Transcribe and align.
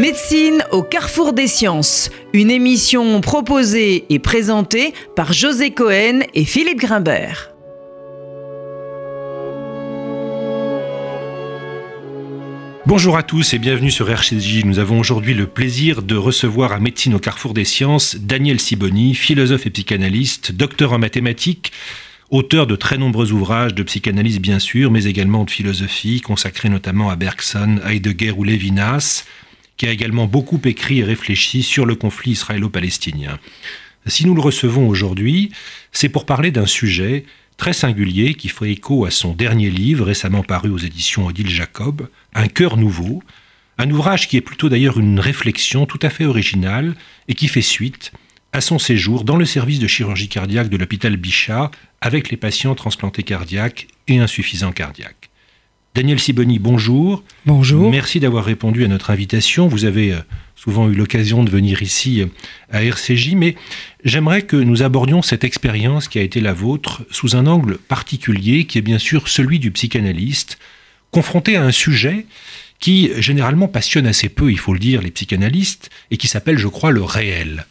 Médecine 0.00 0.64
au 0.70 0.82
carrefour 0.82 1.34
des 1.34 1.46
sciences, 1.46 2.08
une 2.32 2.50
émission 2.50 3.20
proposée 3.20 4.06
et 4.08 4.18
présentée 4.18 4.94
par 5.14 5.34
José 5.34 5.72
Cohen 5.72 6.20
et 6.32 6.46
Philippe 6.46 6.78
Grimbert. 6.78 7.50
Bonjour 12.86 13.18
à 13.18 13.22
tous 13.22 13.52
et 13.52 13.58
bienvenue 13.58 13.90
sur 13.90 14.10
RCJ. 14.10 14.64
Nous 14.64 14.78
avons 14.78 14.98
aujourd'hui 14.98 15.34
le 15.34 15.46
plaisir 15.46 16.00
de 16.00 16.16
recevoir 16.16 16.72
à 16.72 16.80
Médecine 16.80 17.12
au 17.12 17.18
carrefour 17.18 17.52
des 17.52 17.66
sciences 17.66 18.16
Daniel 18.16 18.58
Siboni, 18.58 19.14
philosophe 19.14 19.66
et 19.66 19.70
psychanalyste, 19.70 20.52
docteur 20.52 20.94
en 20.94 20.98
mathématiques, 20.98 21.72
auteur 22.30 22.66
de 22.66 22.74
très 22.74 22.96
nombreux 22.96 23.32
ouvrages 23.32 23.74
de 23.74 23.82
psychanalyse 23.82 24.40
bien 24.40 24.60
sûr, 24.60 24.90
mais 24.90 25.04
également 25.04 25.44
de 25.44 25.50
philosophie, 25.50 26.22
consacrés 26.22 26.70
notamment 26.70 27.10
à 27.10 27.16
Bergson, 27.16 27.80
Heidegger 27.86 28.30
ou 28.30 28.44
Lévinas, 28.44 29.26
qui 29.80 29.86
a 29.86 29.92
également 29.92 30.26
beaucoup 30.26 30.60
écrit 30.66 30.98
et 30.98 31.04
réfléchi 31.04 31.62
sur 31.62 31.86
le 31.86 31.94
conflit 31.94 32.32
israélo-palestinien. 32.32 33.38
Si 34.04 34.26
nous 34.26 34.34
le 34.34 34.42
recevons 34.42 34.86
aujourd'hui, 34.86 35.52
c'est 35.90 36.10
pour 36.10 36.26
parler 36.26 36.50
d'un 36.50 36.66
sujet 36.66 37.24
très 37.56 37.72
singulier 37.72 38.34
qui 38.34 38.50
fait 38.50 38.72
écho 38.72 39.06
à 39.06 39.10
son 39.10 39.32
dernier 39.32 39.70
livre 39.70 40.04
récemment 40.04 40.42
paru 40.42 40.68
aux 40.68 40.76
éditions 40.76 41.24
Odile 41.24 41.48
Jacob, 41.48 42.10
Un 42.34 42.48
cœur 42.48 42.76
nouveau, 42.76 43.22
un 43.78 43.90
ouvrage 43.90 44.28
qui 44.28 44.36
est 44.36 44.42
plutôt 44.42 44.68
d'ailleurs 44.68 45.00
une 45.00 45.18
réflexion 45.18 45.86
tout 45.86 46.00
à 46.02 46.10
fait 46.10 46.26
originale 46.26 46.94
et 47.28 47.34
qui 47.34 47.48
fait 47.48 47.62
suite 47.62 48.12
à 48.52 48.60
son 48.60 48.78
séjour 48.78 49.24
dans 49.24 49.36
le 49.36 49.46
service 49.46 49.78
de 49.78 49.86
chirurgie 49.86 50.28
cardiaque 50.28 50.68
de 50.68 50.76
l'hôpital 50.76 51.16
Bichat 51.16 51.70
avec 52.02 52.28
les 52.28 52.36
patients 52.36 52.74
transplantés 52.74 53.22
cardiaques 53.22 53.88
et 54.08 54.18
insuffisants 54.18 54.72
cardiaques. 54.72 55.29
Daniel 55.94 56.20
Siboni, 56.20 56.60
bonjour. 56.60 57.24
Bonjour. 57.46 57.90
Merci 57.90 58.20
d'avoir 58.20 58.44
répondu 58.44 58.84
à 58.84 58.88
notre 58.88 59.10
invitation. 59.10 59.66
Vous 59.66 59.84
avez 59.84 60.12
euh, 60.12 60.20
souvent 60.54 60.88
eu 60.88 60.94
l'occasion 60.94 61.42
de 61.42 61.50
venir 61.50 61.82
ici 61.82 62.22
euh, 62.22 62.26
à 62.70 62.84
RCJ, 62.84 63.34
mais 63.34 63.56
j'aimerais 64.04 64.42
que 64.42 64.56
nous 64.56 64.84
abordions 64.84 65.20
cette 65.20 65.42
expérience 65.42 66.06
qui 66.06 66.20
a 66.20 66.22
été 66.22 66.40
la 66.40 66.52
vôtre 66.52 67.02
sous 67.10 67.34
un 67.34 67.46
angle 67.46 67.76
particulier, 67.76 68.66
qui 68.66 68.78
est 68.78 68.82
bien 68.82 68.98
sûr 68.98 69.26
celui 69.26 69.58
du 69.58 69.72
psychanalyste, 69.72 70.58
confronté 71.10 71.56
à 71.56 71.64
un 71.64 71.72
sujet 71.72 72.26
qui 72.78 73.10
généralement 73.18 73.66
passionne 73.66 74.06
assez 74.06 74.28
peu, 74.28 74.52
il 74.52 74.58
faut 74.58 74.72
le 74.72 74.78
dire, 74.78 75.02
les 75.02 75.10
psychanalystes, 75.10 75.90
et 76.12 76.16
qui 76.16 76.28
s'appelle, 76.28 76.56
je 76.56 76.68
crois, 76.68 76.92
le 76.92 77.02
réel. 77.02 77.66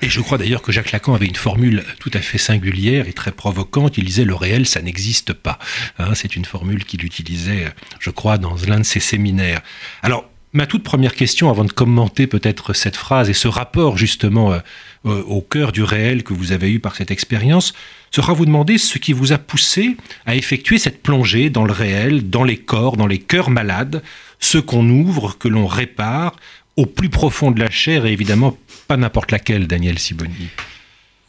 Et 0.00 0.08
je 0.08 0.20
crois 0.20 0.38
d'ailleurs 0.38 0.62
que 0.62 0.70
Jacques 0.70 0.92
Lacan 0.92 1.14
avait 1.14 1.26
une 1.26 1.36
formule 1.36 1.84
tout 1.98 2.10
à 2.14 2.20
fait 2.20 2.38
singulière 2.38 3.08
et 3.08 3.12
très 3.12 3.32
provocante. 3.32 3.98
Il 3.98 4.04
disait 4.04 4.24
le 4.24 4.34
réel, 4.34 4.66
ça 4.66 4.80
n'existe 4.80 5.32
pas. 5.32 5.58
Hein, 5.98 6.14
c'est 6.14 6.36
une 6.36 6.44
formule 6.44 6.84
qu'il 6.84 7.04
utilisait, 7.04 7.66
je 7.98 8.10
crois, 8.10 8.38
dans 8.38 8.54
l'un 8.68 8.78
de 8.78 8.84
ses 8.84 9.00
séminaires. 9.00 9.60
Alors, 10.02 10.30
ma 10.52 10.66
toute 10.66 10.84
première 10.84 11.14
question, 11.14 11.50
avant 11.50 11.64
de 11.64 11.72
commenter 11.72 12.26
peut-être 12.26 12.74
cette 12.74 12.96
phrase 12.96 13.28
et 13.28 13.34
ce 13.34 13.48
rapport 13.48 13.98
justement 13.98 14.52
euh, 14.52 14.58
euh, 15.06 15.22
au 15.24 15.40
cœur 15.40 15.72
du 15.72 15.82
réel 15.82 16.22
que 16.22 16.32
vous 16.32 16.52
avez 16.52 16.70
eu 16.70 16.78
par 16.78 16.94
cette 16.94 17.10
expérience, 17.10 17.74
sera 18.10 18.32
vous 18.32 18.46
demander 18.46 18.78
ce 18.78 18.98
qui 18.98 19.12
vous 19.12 19.32
a 19.32 19.38
poussé 19.38 19.96
à 20.26 20.36
effectuer 20.36 20.78
cette 20.78 21.02
plongée 21.02 21.50
dans 21.50 21.64
le 21.64 21.72
réel, 21.72 22.30
dans 22.30 22.44
les 22.44 22.56
corps, 22.56 22.96
dans 22.96 23.06
les 23.06 23.18
cœurs 23.18 23.50
malades, 23.50 24.02
ceux 24.38 24.62
qu'on 24.62 24.88
ouvre, 24.88 25.36
que 25.36 25.48
l'on 25.48 25.66
répare, 25.66 26.36
au 26.76 26.86
plus 26.86 27.08
profond 27.08 27.50
de 27.50 27.58
la 27.58 27.70
chair 27.70 28.06
et 28.06 28.12
évidemment 28.12 28.56
pas 28.88 28.96
n'importe 28.96 29.30
laquelle, 29.30 29.66
Daniel 29.66 29.98
Siboni. 29.98 30.48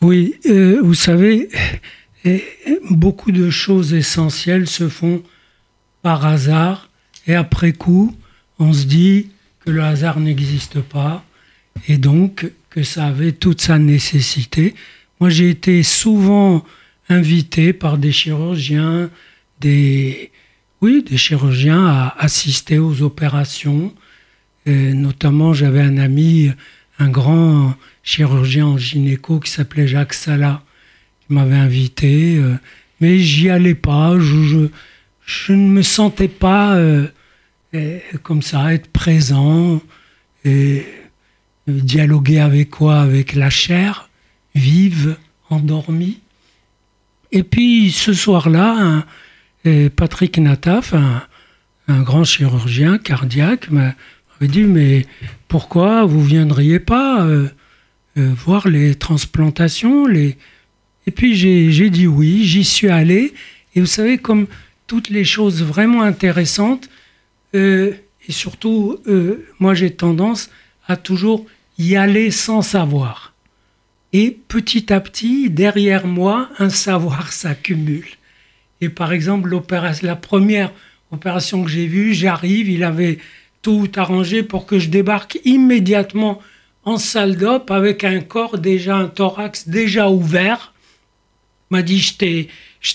Oui, 0.02 0.36
euh, 0.46 0.80
vous 0.82 0.94
savez, 0.94 1.50
beaucoup 2.90 3.32
de 3.32 3.50
choses 3.50 3.94
essentielles 3.94 4.68
se 4.68 4.88
font 4.88 5.22
par 6.02 6.26
hasard 6.26 6.90
et 7.28 7.36
après 7.36 7.74
coup, 7.74 8.16
on 8.60 8.72
se 8.72 8.86
dit 8.86 9.30
que 9.60 9.72
le 9.72 9.84
hasard 9.84 10.20
n'existe 10.20 10.80
pas 10.80 11.24
et 11.88 11.98
donc 11.98 12.50
que 12.70 12.82
ça 12.82 13.08
avait 13.08 13.34
toute 13.34 13.62
sa 13.62 13.78
nécessité. 13.78 14.74
Moi, 15.20 15.30
j'ai 15.30 15.50
été 15.50 15.84
souvent 15.84 16.64
invité 17.10 17.74
par 17.74 17.98
des 17.98 18.14
chirurgiens, 18.14 19.10
des, 19.60 20.32
oui, 20.82 21.04
des 21.04 21.18
chirurgiens 21.18 21.86
à 21.88 22.16
assister 22.20 22.80
aux 22.80 23.02
opérations 23.02 23.94
notamment, 24.66 25.54
j'avais 25.54 25.82
un 25.82 25.98
ami, 25.98 26.52
un 27.00 27.10
grand 27.10 27.74
chirurgien 28.04 28.66
en 28.68 28.78
gynéco 28.78 29.40
qui 29.40 29.50
s'appelait 29.50 29.88
Jacques 29.88 30.14
Sala, 30.14 30.62
qui 31.22 31.34
m'avait 31.34 31.56
invité, 31.56 32.38
euh, 32.38 32.56
mais 33.00 33.20
j'y 33.20 33.50
allais 33.50 33.76
pas. 33.76 34.20
Je, 34.20 34.68
ne 35.54 35.68
me 35.70 35.82
sentais 35.82 36.28
pas 36.28 36.76
euh, 36.76 37.08
comme 38.24 38.42
ça, 38.42 38.74
être 38.74 38.92
présent 38.92 39.82
et 40.44 40.86
dialoguer 41.68 42.40
avec 42.40 42.70
quoi? 42.70 43.02
Avec 43.02 43.34
la 43.34 43.50
chair 43.50 44.10
vive, 44.56 45.16
endormie. 45.50 46.20
Et 47.32 47.44
puis 47.44 47.92
ce 47.92 48.12
soir-là, 48.12 49.06
Patrick 49.96 50.38
Nataf, 50.40 50.94
un, 50.96 51.22
un, 51.88 52.02
grand 52.02 52.24
chirurgien 52.24 52.98
cardiaque, 52.98 53.70
dit, 54.48 54.64
mais 54.64 55.06
pourquoi 55.48 56.06
vous 56.06 56.24
viendriez 56.24 56.80
pas 56.80 57.26
euh, 57.26 57.50
euh, 58.18 58.32
voir 58.34 58.68
les 58.68 58.96
transplantations 58.96 60.06
les... 60.06 60.38
Et 61.08 61.12
puis 61.12 61.36
j'ai 61.36 61.90
dit 61.90 62.08
oui, 62.08 62.46
j'y 62.46 62.64
suis 62.64 62.90
allé. 62.90 63.34
Et 63.76 63.80
vous 63.80 63.88
savez, 63.88 64.20
comme 64.20 64.48
toutes 64.86 65.10
les 65.10 65.24
choses 65.24 65.64
vraiment 65.64 66.04
intéressantes, 66.04 66.90
euh, 67.56 67.94
et 68.28 68.32
surtout, 68.32 69.00
moi 69.58 69.74
j'ai 69.74 69.90
tendance 69.90 70.52
à 70.88 70.98
toujours 70.98 71.48
y 71.80 71.96
aller 71.96 72.30
sans 72.30 72.62
savoir. 72.62 73.34
Et 74.14 74.38
petit 74.48 74.94
à 74.94 75.00
petit, 75.00 75.50
derrière 75.50 76.06
moi, 76.06 76.50
un 76.60 76.70
savoir 76.70 77.32
s'accumule. 77.34 78.06
Et 78.82 78.90
par 78.90 79.12
exemple, 79.12 79.50
la 80.04 80.16
première 80.16 80.72
opération 81.12 81.64
que 81.64 81.72
j'ai 81.72 81.88
vue, 81.88 82.14
j'arrive, 82.14 82.70
il 82.70 82.84
avait 82.84 83.18
tout 83.62 83.90
arrangé 83.96 84.44
pour 84.44 84.66
que 84.66 84.80
je 84.80 84.90
débarque 84.90 85.40
immédiatement 85.46 86.42
en 86.84 86.98
salle 86.98 87.36
d'op 87.36 87.72
avec 87.72 88.04
un 88.04 88.22
corps 88.22 88.58
déjà, 88.58 88.96
un 88.96 89.08
thorax 89.08 89.68
déjà 89.68 90.10
ouvert. 90.10 90.74
M'a 91.70 91.84
dit, 91.84 92.00
je 92.00 92.16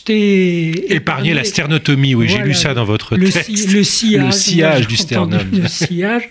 t'ai, 0.00 0.92
épargné, 0.92 1.32
la 1.32 1.44
sternotomie. 1.44 2.14
Oui, 2.14 2.28
j'ai 2.28 2.38
lu 2.38 2.54
ça 2.54 2.74
dans 2.74 2.84
votre 2.84 3.16
le 3.16 3.30
texte. 3.30 3.72
le 3.72 3.84
sillage, 3.84 4.26
le 4.26 4.32
sillage 4.32 4.88
du 4.88 4.96
sternum. 4.96 5.48
Le 5.52 5.68
sillage. 5.68 6.28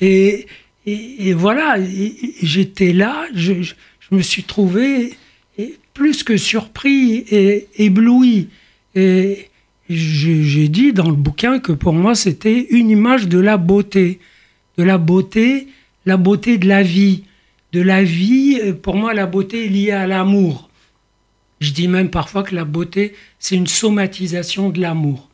Et, 0.00 0.46
et, 0.86 1.32
voilà, 1.32 1.76
j'étais 2.42 2.92
là, 2.92 3.26
je, 3.34 3.62
je, 3.62 3.74
me 4.10 4.20
suis 4.20 4.42
trouvé 4.42 5.14
plus 5.94 6.22
que 6.22 6.36
surpris 6.36 7.24
et 7.30 7.68
ébloui. 7.76 8.48
Et, 8.94 9.47
j'ai 9.88 10.68
dit 10.68 10.92
dans 10.92 11.08
le 11.08 11.16
bouquin 11.16 11.60
que 11.60 11.72
pour 11.72 11.92
moi 11.92 12.14
c'était 12.14 12.66
une 12.70 12.90
image 12.90 13.28
de 13.28 13.38
la 13.38 13.56
beauté, 13.56 14.20
de 14.76 14.84
la 14.84 14.98
beauté, 14.98 15.68
la 16.04 16.16
beauté 16.16 16.58
de 16.58 16.68
la 16.68 16.82
vie, 16.82 17.24
de 17.72 17.80
la 17.80 18.02
vie. 18.02 18.60
Pour 18.82 18.96
moi, 18.96 19.14
la 19.14 19.26
beauté 19.26 19.66
est 19.66 19.68
liée 19.68 19.90
à 19.90 20.06
l'amour. 20.06 20.68
Je 21.60 21.72
dis 21.72 21.88
même 21.88 22.10
parfois 22.10 22.42
que 22.42 22.54
la 22.54 22.64
beauté 22.64 23.14
c'est 23.38 23.56
une 23.56 23.66
somatisation 23.66 24.70
de 24.70 24.80
l'amour. 24.80 25.28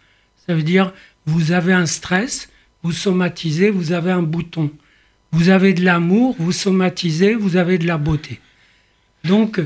Ça 0.46 0.54
veut 0.54 0.62
dire 0.62 0.92
vous 1.26 1.52
avez 1.52 1.72
un 1.72 1.86
stress, 1.86 2.50
vous 2.82 2.92
somatisez, 2.92 3.70
vous 3.70 3.92
avez 3.92 4.12
un 4.12 4.22
bouton. 4.22 4.70
Vous 5.32 5.48
avez 5.48 5.74
de 5.74 5.84
l'amour, 5.84 6.36
vous 6.38 6.52
somatisez, 6.52 7.34
vous 7.34 7.56
avez 7.56 7.78
de 7.78 7.86
la 7.86 7.98
beauté. 7.98 8.40
Donc 9.24 9.60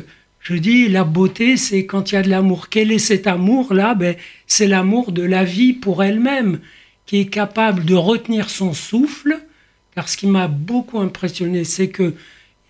je 0.48 0.54
dis, 0.54 0.88
la 0.88 1.04
beauté, 1.04 1.58
c'est 1.58 1.84
quand 1.84 2.10
il 2.10 2.14
y 2.14 2.18
a 2.18 2.22
de 2.22 2.30
l'amour. 2.30 2.70
Quel 2.70 2.90
est 2.90 2.98
cet 2.98 3.26
amour-là? 3.26 3.94
Ben, 3.94 4.16
C'est 4.46 4.66
l'amour 4.66 5.12
de 5.12 5.22
la 5.22 5.44
vie 5.44 5.74
pour 5.74 6.02
elle-même, 6.02 6.60
qui 7.04 7.18
est 7.18 7.26
capable 7.26 7.84
de 7.84 7.94
retenir 7.94 8.48
son 8.48 8.72
souffle. 8.72 9.40
Car 9.94 10.08
ce 10.08 10.16
qui 10.16 10.26
m'a 10.26 10.48
beaucoup 10.48 11.00
impressionné, 11.00 11.64
c'est 11.64 11.90
que 11.90 12.14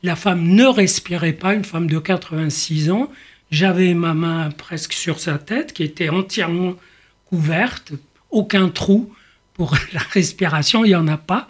la 0.03 0.17
femme 0.17 0.43
ne 0.43 0.65
respirait 0.65 1.35
pas, 1.35 1.55
une 1.55 1.63
femme 1.63 1.87
de 1.87 2.01
86 2.01 2.91
ans. 2.91 3.13
J'avais 3.53 3.95
ma 3.95 4.13
main 4.13 4.51
presque 4.51 4.93
sur 4.93 5.21
sa 5.21 5.39
tête, 5.39 5.73
qui 5.73 5.85
était 5.85 6.09
entièrement 6.09 6.75
couverte, 7.27 7.93
aucun 8.33 8.71
trou 8.71 9.13
pour 9.55 9.77
la 9.93 10.01
respiration, 10.01 10.85
il 10.85 10.89
n'y 10.89 10.97
en 10.97 11.07
a 11.07 11.17
pas. 11.17 11.47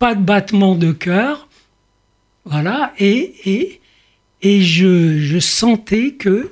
Pas 0.00 0.16
de 0.16 0.22
battement 0.22 0.74
de 0.74 0.90
cœur. 0.90 1.46
Voilà, 2.46 2.92
et, 2.98 3.32
et 3.44 3.81
et 4.42 4.62
je, 4.62 5.38
sentais 5.38 6.12
que 6.12 6.50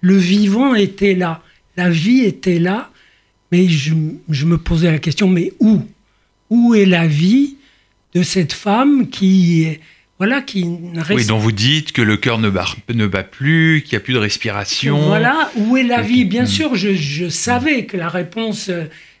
le 0.00 0.16
vivant 0.16 0.74
était 0.74 1.14
là, 1.14 1.42
la 1.76 1.90
vie 1.90 2.20
était 2.20 2.58
là, 2.58 2.90
mais 3.52 3.68
je, 3.68 3.94
me 3.94 4.56
posais 4.56 4.90
la 4.90 4.98
question, 4.98 5.28
mais 5.28 5.52
où? 5.60 5.82
Où 6.50 6.74
est 6.74 6.86
la 6.86 7.06
vie 7.06 7.56
de 8.14 8.22
cette 8.22 8.52
femme 8.52 9.08
qui 9.08 9.66
voilà 10.18 10.40
qui 10.40 10.66
Oui, 11.10 11.26
dont 11.26 11.38
vous 11.38 11.52
dites 11.52 11.92
que 11.92 12.02
le 12.02 12.16
cœur 12.16 12.38
ne 12.38 12.50
bat, 12.50 12.66
ne 12.92 13.06
bat 13.06 13.22
plus, 13.22 13.82
qu'il 13.82 13.92
n'y 13.92 13.98
a 13.98 14.04
plus 14.04 14.14
de 14.14 14.18
respiration. 14.18 14.98
Voilà, 14.98 15.52
où 15.54 15.76
est 15.76 15.84
la 15.84 16.02
vie? 16.02 16.24
Bien 16.24 16.44
sûr, 16.44 16.74
je, 16.74 17.28
savais 17.28 17.84
que 17.84 17.96
la 17.96 18.08
réponse, 18.08 18.68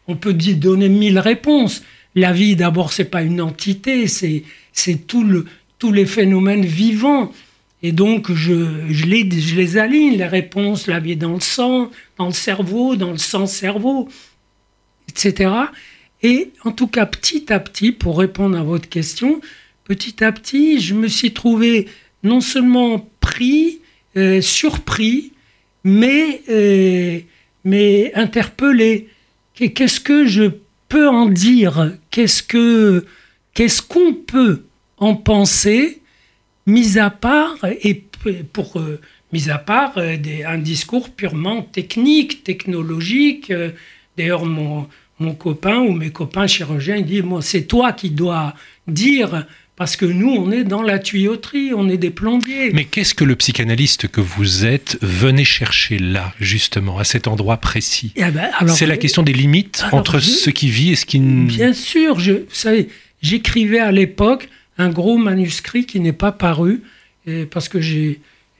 on 0.08 0.16
peut 0.16 0.32
donner 0.32 0.88
mille 0.88 1.20
réponses, 1.20 1.84
la 2.16 2.32
vie, 2.32 2.56
d'abord, 2.56 2.92
c'est 2.92 3.04
pas 3.04 3.22
une 3.22 3.40
entité, 3.40 4.08
c'est 4.08 4.42
c'est 4.72 5.06
tout 5.06 5.24
le, 5.24 5.44
tous 5.78 5.92
les 5.92 6.06
phénomènes 6.06 6.64
vivants. 6.64 7.32
Et 7.82 7.92
donc, 7.92 8.32
je, 8.32 9.06
les, 9.06 9.30
je 9.30 9.54
les 9.54 9.78
aligne, 9.78 10.16
les 10.16 10.26
réponses, 10.26 10.86
la 10.86 10.98
vie 10.98 11.16
dans 11.16 11.34
le 11.34 11.40
sang, 11.40 11.90
dans 12.16 12.26
le 12.26 12.32
cerveau, 12.32 12.96
dans 12.96 13.12
le 13.12 13.18
sang-cerveau, 13.18 14.08
etc. 15.08 15.50
Et 16.22 16.50
en 16.64 16.72
tout 16.72 16.88
cas, 16.88 17.06
petit 17.06 17.52
à 17.52 17.60
petit, 17.60 17.92
pour 17.92 18.18
répondre 18.18 18.58
à 18.58 18.62
votre 18.62 18.88
question, 18.88 19.40
petit 19.84 20.24
à 20.24 20.32
petit, 20.32 20.80
je 20.80 20.94
me 20.94 21.06
suis 21.06 21.32
trouvé 21.32 21.88
non 22.24 22.40
seulement 22.40 23.08
pris, 23.20 23.80
euh, 24.16 24.40
surpris, 24.40 25.32
mais, 25.84 26.42
euh, 26.48 27.20
mais 27.64 28.12
interpellé. 28.14 29.08
Qu'est-ce 29.54 30.00
que 30.00 30.26
je 30.26 30.50
peux 30.88 31.08
en 31.08 31.26
dire? 31.26 31.96
Qu'est-ce 32.10 32.42
que 32.42 33.04
qu'est-ce 33.54 33.82
qu'on 33.82 34.14
peut 34.14 34.62
en 34.98 35.14
penser, 35.14 36.00
mis 36.68 36.98
à 36.98 37.10
part 37.10 37.56
et 37.82 38.04
pour 38.52 38.78
euh, 38.78 39.00
mis 39.32 39.50
à 39.50 39.58
part 39.58 39.94
des, 39.96 40.44
un 40.44 40.58
discours 40.58 41.10
purement 41.10 41.62
technique, 41.62 42.44
technologique. 42.44 43.52
D'ailleurs, 44.16 44.44
mon, 44.44 44.86
mon 45.18 45.34
copain 45.34 45.78
ou 45.78 45.92
mes 45.92 46.10
copains 46.10 46.46
chirurgiens 46.46 46.96
ils 46.96 47.04
disent 47.04 47.22
moi 47.22 47.42
c'est 47.42 47.62
toi 47.62 47.92
qui 47.92 48.10
dois 48.10 48.54
dire 48.86 49.46
parce 49.78 49.94
que 49.94 50.06
nous, 50.06 50.30
on 50.30 50.50
est 50.50 50.64
dans 50.64 50.82
la 50.82 50.98
tuyauterie, 50.98 51.70
on 51.72 51.88
est 51.88 51.98
des 51.98 52.10
plombiers. 52.10 52.72
Mais 52.72 52.84
qu'est-ce 52.84 53.14
que 53.14 53.22
le 53.22 53.36
psychanalyste 53.36 54.08
que 54.08 54.20
vous 54.20 54.66
êtes 54.66 54.98
venait 55.02 55.44
chercher 55.44 56.00
là, 56.00 56.34
justement, 56.40 56.98
à 56.98 57.04
cet 57.04 57.28
endroit 57.28 57.58
précis? 57.58 58.12
Eh 58.16 58.24
ben, 58.32 58.50
C'est 58.66 58.86
la 58.86 58.96
question 58.96 59.22
des 59.22 59.32
limites 59.32 59.84
entre 59.92 60.18
ce 60.18 60.50
qui 60.50 60.68
vit 60.68 60.90
et 60.90 60.96
ce 60.96 61.06
qui... 61.06 61.20
Bien 61.20 61.72
sûr, 61.72 62.18
je, 62.18 62.32
vous 62.32 62.44
savez, 62.50 62.88
j'écrivais 63.22 63.78
à 63.78 63.92
l'époque 63.92 64.48
un 64.78 64.90
gros 64.90 65.18
manuscrit 65.18 65.84
qui 65.86 66.00
n'est 66.00 66.12
pas 66.12 66.32
paru, 66.32 66.82
parce 67.50 67.68
que 67.68 67.80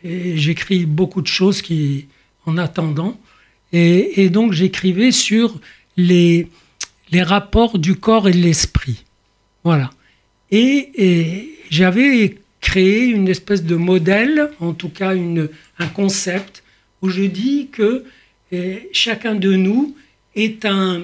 j'écris 0.05 0.85
beaucoup 0.85 1.23
de 1.23 1.27
choses 1.27 1.63
qui, 1.63 2.07
en 2.45 2.59
attendant. 2.59 3.19
Et, 3.73 4.31
donc 4.31 4.53
j'écrivais 4.53 5.13
sur 5.13 5.61
les, 5.97 6.49
les 7.11 7.23
rapports 7.23 7.79
du 7.79 7.95
corps 7.95 8.29
et 8.29 8.33
de 8.33 8.39
l'esprit. 8.39 9.05
Voilà. 9.65 9.91
Et, 10.51 11.55
j'avais 11.71 12.39
créé 12.61 13.07
une 13.07 13.29
espèce 13.29 13.63
de 13.63 13.77
modèle, 13.77 14.51
en 14.61 14.73
tout 14.73 14.89
cas 14.89 15.15
une, 15.15 15.49
un 15.79 15.87
concept, 15.87 16.63
où 17.03 17.09
je 17.09 17.23
dis 17.23 17.69
que 17.71 18.05
eh, 18.51 18.89
chacun 18.93 19.35
de 19.35 19.55
nous 19.55 19.95
est 20.35 20.65
un, 20.65 21.03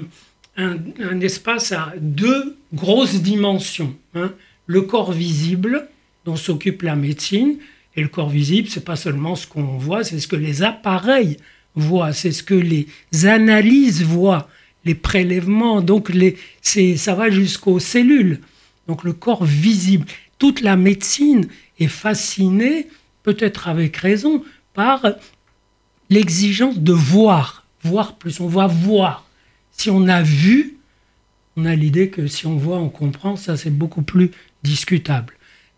un, 0.57 1.21
espace 1.21 1.73
à 1.73 1.93
deux 1.99 2.57
grosses 2.73 3.21
dimensions. 3.21 3.95
Hein. 4.15 4.33
Le 4.67 4.83
corps 4.83 5.13
visible, 5.13 5.89
dont 6.25 6.37
s'occupe 6.37 6.83
la 6.83 6.97
médecine, 6.97 7.59
et 7.97 8.03
le 8.03 8.09
corps 8.09 8.31
visible, 8.31 8.69
c'est 8.69 8.85
pas 8.85 8.97
seulement 8.97 9.37
ce 9.37 9.47
qu'on 9.47 9.79
voit, 9.79 10.05
c'est 10.05 10.19
ce 10.19 10.27
que 10.27 10.37
les 10.37 10.63
appareils 10.63 11.37
voient, 11.75 12.13
c'est 12.13 12.33
ce 12.33 12.43
que 12.43 12.55
les 12.55 12.87
analyses 13.25 14.03
voient, 14.03 14.49
les 14.85 14.95
prélèvements, 14.95 15.81
donc 15.81 16.09
les, 16.09 16.37
ça 16.97 17.15
va 17.15 17.31
jusqu'aux 17.31 17.79
cellules 17.79 18.41
donc 18.87 19.05
le 19.05 19.13
corps 19.13 19.45
visible. 19.45 20.07
Toute 20.39 20.61
la 20.61 20.77
médecine 20.77 21.49
est 21.79 21.89
fascinée, 21.89 22.89
peut-être 23.23 23.69
avec 23.69 23.97
raison, 23.97 24.43
par 24.75 25.07
l'exigence 26.11 26.79
de 26.79 26.93
voir, 26.93 27.67
voir 27.83 28.17
plus. 28.17 28.41
On 28.41 28.49
va 28.49 28.67
voir. 28.67 29.29
Si 29.73 29.91
on 29.91 30.07
a 30.09 30.23
vu, 30.23 30.77
on 31.57 31.65
a 31.65 31.75
l'idée 31.75 32.11
que 32.11 32.27
si 32.27 32.47
on 32.47 32.57
voit, 32.57 32.79
on 32.79 32.89
comprend, 32.89 33.37
ça 33.37 33.57
c'est 33.57 33.71
beaucoup 33.71 34.03
plus 34.03 34.31
discutable. 34.65 35.35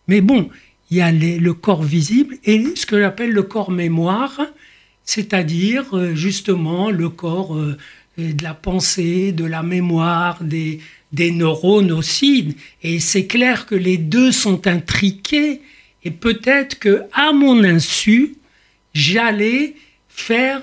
Mais 0.08 0.22
bon, 0.22 0.48
il 0.90 0.96
y 0.96 1.00
a 1.02 1.12
le 1.12 1.52
corps 1.52 1.82
visible 1.82 2.38
et 2.44 2.64
ce 2.74 2.86
que 2.86 2.98
j'appelle 2.98 3.32
le 3.32 3.42
corps 3.42 3.70
mémoire, 3.70 4.40
c'est-à-dire 5.04 5.96
euh, 5.96 6.14
justement 6.14 6.90
le 6.90 7.08
corps 7.10 7.56
euh, 7.56 7.76
de 8.16 8.42
la 8.42 8.54
pensée, 8.54 9.32
de 9.32 9.44
la 9.44 9.62
mémoire, 9.62 10.42
des, 10.42 10.80
des 11.12 11.30
neurones 11.30 11.92
aussi. 11.92 12.56
Et 12.82 13.00
c'est 13.00 13.26
clair 13.26 13.66
que 13.66 13.74
les 13.74 13.98
deux 13.98 14.32
sont 14.32 14.66
intriqués. 14.66 15.60
Et 16.04 16.10
peut-être 16.10 16.78
que, 16.78 17.02
à 17.12 17.32
mon 17.32 17.62
insu, 17.64 18.36
j'allais 18.94 19.74
faire 20.08 20.62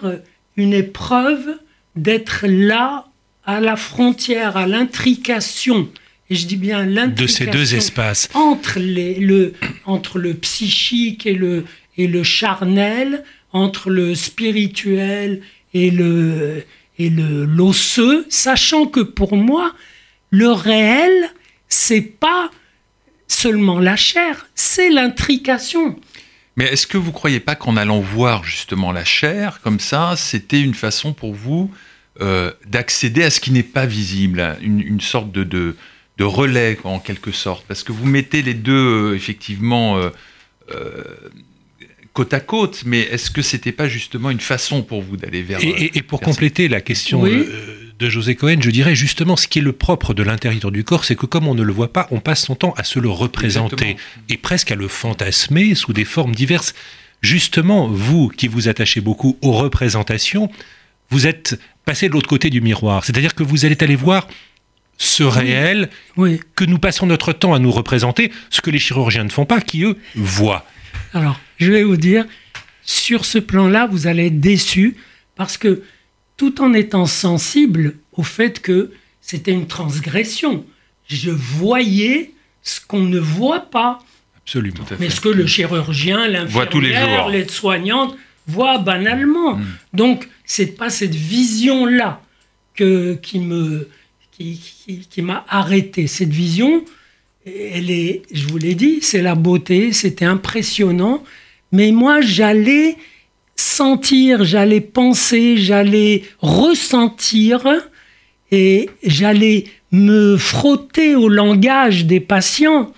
une 0.55 0.73
épreuve 0.73 1.59
d'être 1.95 2.47
là 2.47 3.07
à 3.45 3.59
la 3.59 3.75
frontière, 3.75 4.57
à 4.57 4.67
l'intrication. 4.67 5.89
Et 6.29 6.35
je 6.35 6.47
dis 6.47 6.55
bien 6.55 6.85
l'intrication. 6.85 7.23
De 7.23 7.27
ces 7.27 7.45
deux 7.45 7.75
espaces. 7.75 8.29
Entre, 8.33 8.79
les, 8.79 9.15
le, 9.15 9.53
entre 9.85 10.19
le 10.19 10.33
psychique 10.33 11.25
et 11.25 11.33
le, 11.33 11.65
et 11.97 12.07
le 12.07 12.23
charnel, 12.23 13.23
entre 13.51 13.89
le 13.89 14.15
spirituel 14.15 15.41
et 15.73 15.91
le 15.91 16.63
et 16.99 17.09
le 17.09 17.45
l'osseux, 17.45 18.25
sachant 18.29 18.85
que 18.85 18.99
pour 18.99 19.35
moi, 19.35 19.73
le 20.29 20.51
réel, 20.51 21.31
c'est 21.67 22.01
pas 22.01 22.51
seulement 23.27 23.79
la 23.79 23.95
chair, 23.95 24.47
c'est 24.55 24.89
l'intrication. 24.89 25.99
Mais 26.55 26.65
est-ce 26.65 26.85
que 26.85 26.97
vous 26.97 27.11
croyez 27.11 27.39
pas 27.39 27.55
qu'en 27.55 27.77
allant 27.77 27.99
voir 27.99 28.43
justement 28.43 28.91
la 28.91 29.03
chair, 29.03 29.59
comme 29.61 29.79
ça, 29.79 30.13
c'était 30.15 30.61
une 30.61 30.75
façon 30.75 31.13
pour 31.13 31.33
vous 31.33 31.71
euh, 32.21 32.51
d'accéder 32.67 33.23
à 33.23 33.31
ce 33.31 33.39
qui 33.39 33.51
n'est 33.51 33.63
pas 33.63 33.87
visible, 33.87 34.55
une, 34.61 35.01
sorte 35.01 35.31
de, 35.31 35.43
de, 35.43 35.75
relais 36.21 36.77
en 36.83 36.99
quelque 36.99 37.31
sorte 37.31 37.65
Parce 37.67 37.83
que 37.83 37.91
vous 37.91 38.05
mettez 38.05 38.41
les 38.41 38.53
deux, 38.53 39.11
euh, 39.11 39.15
effectivement, 39.15 39.97
euh, 39.97 41.03
côte 42.13 42.33
à 42.33 42.39
côte, 42.39 42.83
mais 42.85 42.99
est-ce 42.99 43.31
que 43.31 43.41
c'était 43.41 43.71
pas 43.71 43.87
justement 43.87 44.29
une 44.29 44.39
façon 44.39 44.83
pour 44.83 45.01
vous 45.01 45.17
d'aller 45.17 45.41
vers... 45.41 45.59
Et, 45.63 45.97
et 45.97 46.01
pour 46.03 46.21
compléter 46.21 46.67
la 46.67 46.79
question 46.81 47.23
de 47.25 48.09
José 48.09 48.35
Cohen, 48.35 48.57
je 48.59 48.69
dirais 48.69 48.95
justement 48.95 49.35
ce 49.35 49.47
qui 49.47 49.59
est 49.59 49.63
le 49.63 49.71
propre 49.71 50.13
de 50.13 50.21
l'intérieur 50.21 50.71
du 50.71 50.83
corps, 50.83 51.05
c'est 51.05 51.15
que 51.15 51.25
comme 51.25 51.47
on 51.47 51.55
ne 51.55 51.63
le 51.63 51.73
voit 51.73 51.91
pas, 51.91 52.07
on 52.11 52.19
passe 52.19 52.45
son 52.45 52.55
temps 52.55 52.73
à 52.77 52.83
se 52.83 52.99
le 52.99 53.09
représenter 53.09 53.97
et 54.29 54.37
presque 54.37 54.71
à 54.71 54.75
le 54.75 54.87
fantasmer 54.87 55.73
sous 55.75 55.93
des 55.93 56.05
formes 56.05 56.35
diverses. 56.35 56.75
Justement, 57.21 57.87
vous 57.87 58.27
qui 58.27 58.47
vous 58.47 58.67
attachez 58.67 58.99
beaucoup 58.99 59.37
aux 59.41 59.53
représentations, 59.53 60.51
vous 61.09 61.25
êtes 61.25 61.59
passé 61.85 62.09
de 62.09 62.13
l'autre 62.13 62.27
côté 62.27 62.49
du 62.49 62.61
miroir. 62.61 63.05
C'est-à-dire 63.05 63.33
que 63.33 63.43
vous 63.43 63.65
allez 63.65 63.77
aller 63.81 63.95
voir 63.95 64.27
ce 64.97 65.23
réel 65.23 65.89
que 66.55 66.65
nous 66.65 66.79
passons 66.79 67.05
notre 67.05 67.33
temps 67.33 67.53
à 67.53 67.59
nous 67.59 67.71
représenter, 67.71 68.31
ce 68.49 68.61
que 68.61 68.69
les 68.69 68.79
chirurgiens 68.79 69.23
ne 69.23 69.29
font 69.29 69.45
pas, 69.45 69.61
qui 69.61 69.83
eux 69.83 69.97
voient. 70.15 70.65
Alors, 71.13 71.39
je 71.57 71.71
vais 71.71 71.83
vous 71.83 71.97
dire, 71.97 72.25
sur 72.83 73.25
ce 73.25 73.39
plan-là, 73.39 73.87
vous 73.87 74.07
allez 74.07 74.27
être 74.27 74.39
déçu 74.39 74.97
parce 75.35 75.57
que 75.57 75.83
tout 76.37 76.61
en 76.61 76.73
étant 76.73 77.05
sensible 77.05 77.95
au 78.13 78.23
fait 78.23 78.61
que 78.61 78.91
c'était 79.21 79.51
une 79.51 79.67
transgression. 79.67 80.65
Je 81.07 81.31
voyais 81.31 82.31
ce 82.61 82.79
qu'on 82.85 83.01
ne 83.01 83.19
voit 83.19 83.61
pas. 83.61 83.99
Absolument. 84.37 84.85
Mais 84.99 85.09
ce 85.09 85.21
que 85.21 85.29
le 85.29 85.47
chirurgien, 85.47 86.27
l'infirmière, 86.27 87.29
l'aide-soignante 87.29 88.15
voient 88.47 88.79
banalement. 88.79 89.55
Mm. 89.55 89.65
Donc, 89.93 90.29
c'est 90.45 90.75
pas 90.75 90.89
cette 90.89 91.15
vision-là 91.15 92.21
que, 92.75 93.13
qui 93.21 93.39
me 93.39 93.89
qui, 94.37 95.21
m'a 95.21 95.45
arrêté. 95.47 96.07
Cette 96.07 96.29
vision, 96.29 96.83
elle 97.45 97.91
est, 97.91 98.23
je 98.31 98.47
vous 98.47 98.57
l'ai 98.57 98.75
dit, 98.75 98.99
c'est 99.01 99.21
la 99.21 99.35
beauté, 99.35 99.93
c'était 99.93 100.25
impressionnant. 100.25 101.23
Mais 101.71 101.91
moi, 101.91 102.21
j'allais 102.21 102.97
sentir, 103.55 104.43
j'allais 104.43 104.81
penser, 104.81 105.57
j'allais 105.57 106.23
ressentir 106.39 107.67
et 108.51 108.89
j'allais 109.03 109.65
me 109.91 110.37
frotter 110.37 111.15
au 111.15 111.29
langage 111.29 112.05
des 112.05 112.19
patients 112.19 112.91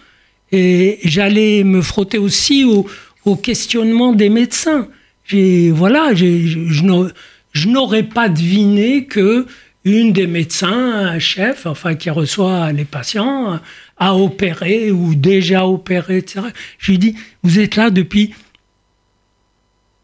et 0.51 0.99
j'allais 1.03 1.63
me 1.63 1.81
frotter 1.81 2.17
aussi 2.17 2.63
au, 2.63 3.35
questionnement 3.35 4.13
des 4.13 4.29
médecins. 4.29 4.87
Voilà, 5.31 6.13
je 6.13 7.67
n'aurais 7.67 8.03
pas 8.03 8.29
deviné 8.29 9.05
que 9.05 9.47
une 9.85 10.13
des 10.13 10.25
médecins, 10.25 11.17
chef, 11.19 11.67
enfin 11.67 11.93
qui 11.93 12.09
reçoit 12.09 12.71
les 12.71 12.85
patients, 12.85 13.59
a 13.97 14.15
opéré 14.15 14.91
ou 14.91 15.13
déjà 15.13 15.67
opéré, 15.67 16.17
etc. 16.17 16.47
J'ai 16.79 16.97
dit, 16.97 17.15
vous 17.43 17.59
êtes 17.59 17.75
là 17.75 17.91
depuis 17.91 18.33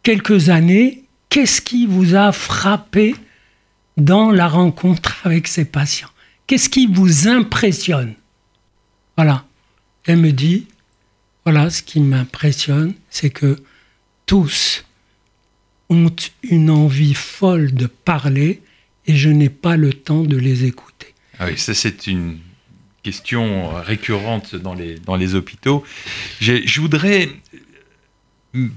quelques 0.04 0.50
années, 0.50 1.04
qu'est-ce 1.30 1.62
qui 1.62 1.88
vous 1.88 2.16
a 2.16 2.32
frappé 2.32 3.16
dans 3.98 4.32
la 4.32 4.48
rencontre 4.48 5.18
avec 5.24 5.48
ces 5.48 5.66
patients? 5.66 6.10
Qu'est-ce 6.46 6.70
qui 6.70 6.86
vous 6.86 7.28
impressionne? 7.28 8.14
Voilà. 9.18 9.46
Elle 10.06 10.18
me 10.18 10.32
dit, 10.32 10.68
voilà, 11.44 11.72
ce 11.72 11.82
qui 11.82 12.02
m'impressionne, 12.02 12.94
c'est 13.10 13.30
que 13.32 13.58
tous 14.28 14.86
ont 15.90 16.16
une 16.44 16.70
envie 16.70 17.16
folle 17.16 17.74
de 17.74 17.88
parler 17.88 18.62
et 19.08 19.16
je 19.16 19.30
n'ai 19.30 19.50
pas 19.50 19.78
le 19.78 19.94
temps 19.94 20.24
de 20.24 20.38
les 20.38 20.66
écouter. 20.66 21.14
Ah 21.40 21.46
oui, 21.48 21.58
ça 21.58 21.74
c'est 21.74 22.08
une 22.08 22.38
question 23.04 23.74
récurrente 23.82 24.56
dans 24.56 24.74
les, 24.76 24.96
dans 25.00 25.16
les 25.16 25.34
hôpitaux. 25.36 25.84
Je 26.40 26.82
voudrais 26.82 27.30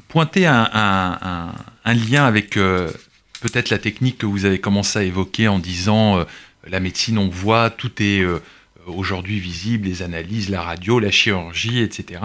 pointer 0.09 0.47
un, 0.47 1.53
un, 1.85 1.95
lien 1.95 2.25
avec 2.25 2.57
euh, 2.57 2.91
peut-être 3.41 3.71
la 3.71 3.79
technique 3.79 4.19
que 4.19 4.27
vous 4.27 4.45
avez 4.45 4.59
commencé 4.59 4.99
à 4.99 5.03
évoquer 5.03 5.49
en 5.49 5.59
disant 5.59 6.19
euh, 6.19 6.25
la 6.69 6.81
médecine, 6.81 7.19
on 7.19 7.29
voit, 7.29 7.71
tout 7.71 7.91
est 8.01 8.21
euh, 8.21 8.41
aujourd'hui 8.87 9.41
visible, 9.41 9.89
les 9.89 10.03
analyses, 10.03 10.49
la 10.49 10.63
radio, 10.63 10.99
la 10.99 11.11
chirurgie, 11.11 11.81
etc. 11.81 12.21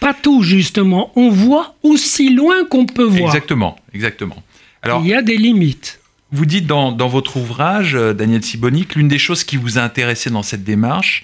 Pas 0.00 0.14
tout, 0.14 0.42
justement. 0.42 1.12
On 1.16 1.30
voit 1.30 1.76
aussi 1.82 2.30
loin 2.30 2.64
qu'on 2.64 2.86
peut 2.86 3.04
voir. 3.04 3.26
Exactement, 3.26 3.76
exactement. 3.92 4.42
Alors, 4.82 5.02
Il 5.02 5.08
y 5.08 5.14
a 5.14 5.22
des 5.22 5.36
limites. 5.36 6.00
Vous 6.34 6.46
dites 6.46 6.66
dans, 6.66 6.90
dans 6.90 7.06
votre 7.06 7.36
ouvrage, 7.36 7.92
Daniel 7.92 8.42
Sibonic, 8.42 8.96
l'une 8.96 9.06
des 9.06 9.20
choses 9.20 9.44
qui 9.44 9.56
vous 9.56 9.78
a 9.78 9.82
intéressé 9.82 10.30
dans 10.30 10.42
cette 10.42 10.64
démarche 10.64 11.22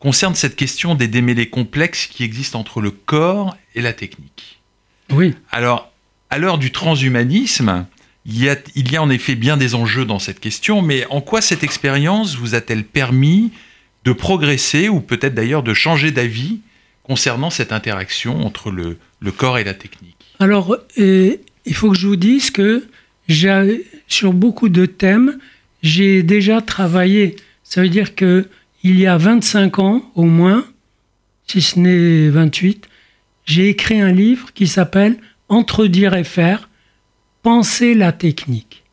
concerne 0.00 0.34
cette 0.34 0.54
question 0.54 0.94
des 0.94 1.08
démêlés 1.08 1.48
complexes 1.48 2.06
qui 2.06 2.24
existent 2.24 2.60
entre 2.60 2.82
le 2.82 2.90
corps 2.90 3.56
et 3.74 3.80
la 3.80 3.94
technique. 3.94 4.60
Oui. 5.08 5.34
Alors, 5.50 5.90
à 6.28 6.36
l'heure 6.36 6.58
du 6.58 6.72
transhumanisme, 6.72 7.86
il 8.26 8.38
y, 8.38 8.50
a, 8.50 8.56
il 8.74 8.92
y, 8.92 8.96
a, 8.98 9.02
en 9.02 9.08
effet 9.08 9.34
bien 9.34 9.56
des 9.56 9.74
enjeux 9.74 10.04
dans 10.04 10.18
cette 10.18 10.40
question, 10.40 10.82
mais 10.82 11.06
en 11.08 11.22
quoi 11.22 11.40
cette 11.40 11.64
expérience 11.64 12.36
vous 12.36 12.54
a-t-elle 12.54 12.84
permis 12.84 13.52
de 14.04 14.12
progresser 14.12 14.90
ou 14.90 15.00
peut-être 15.00 15.34
d'ailleurs 15.34 15.62
de 15.62 15.72
changer 15.72 16.10
d'avis 16.10 16.60
concernant 17.02 17.48
cette 17.48 17.72
interaction 17.72 18.44
entre 18.44 18.70
le, 18.70 18.98
le 19.20 19.32
corps 19.32 19.56
et 19.56 19.64
la 19.64 19.72
technique? 19.72 20.16
Alors, 20.38 20.76
euh, 20.98 21.36
il 21.64 21.74
faut 21.74 21.90
que 21.90 21.96
je 21.96 22.06
vous 22.06 22.16
dise 22.16 22.50
que 22.50 22.86
sur 24.08 24.32
beaucoup 24.32 24.68
de 24.68 24.86
thèmes, 24.86 25.38
j'ai 25.82 26.22
déjà 26.22 26.60
travaillé. 26.60 27.36
Ça 27.62 27.82
veut 27.82 27.88
dire 27.88 28.14
que 28.14 28.48
il 28.82 28.98
y 28.98 29.06
a 29.06 29.16
25 29.16 29.78
ans 29.78 30.10
au 30.14 30.24
moins, 30.24 30.66
si 31.46 31.60
ce 31.60 31.78
n'est 31.78 32.28
28, 32.28 32.88
j'ai 33.44 33.68
écrit 33.68 34.00
un 34.00 34.12
livre 34.12 34.52
qui 34.54 34.66
s'appelle 34.66 35.16
Entre 35.48 35.86
dire 35.86 36.14
et 36.14 36.24
faire, 36.24 36.68
penser 37.42 37.94
la 37.94 38.12
technique. 38.12 38.84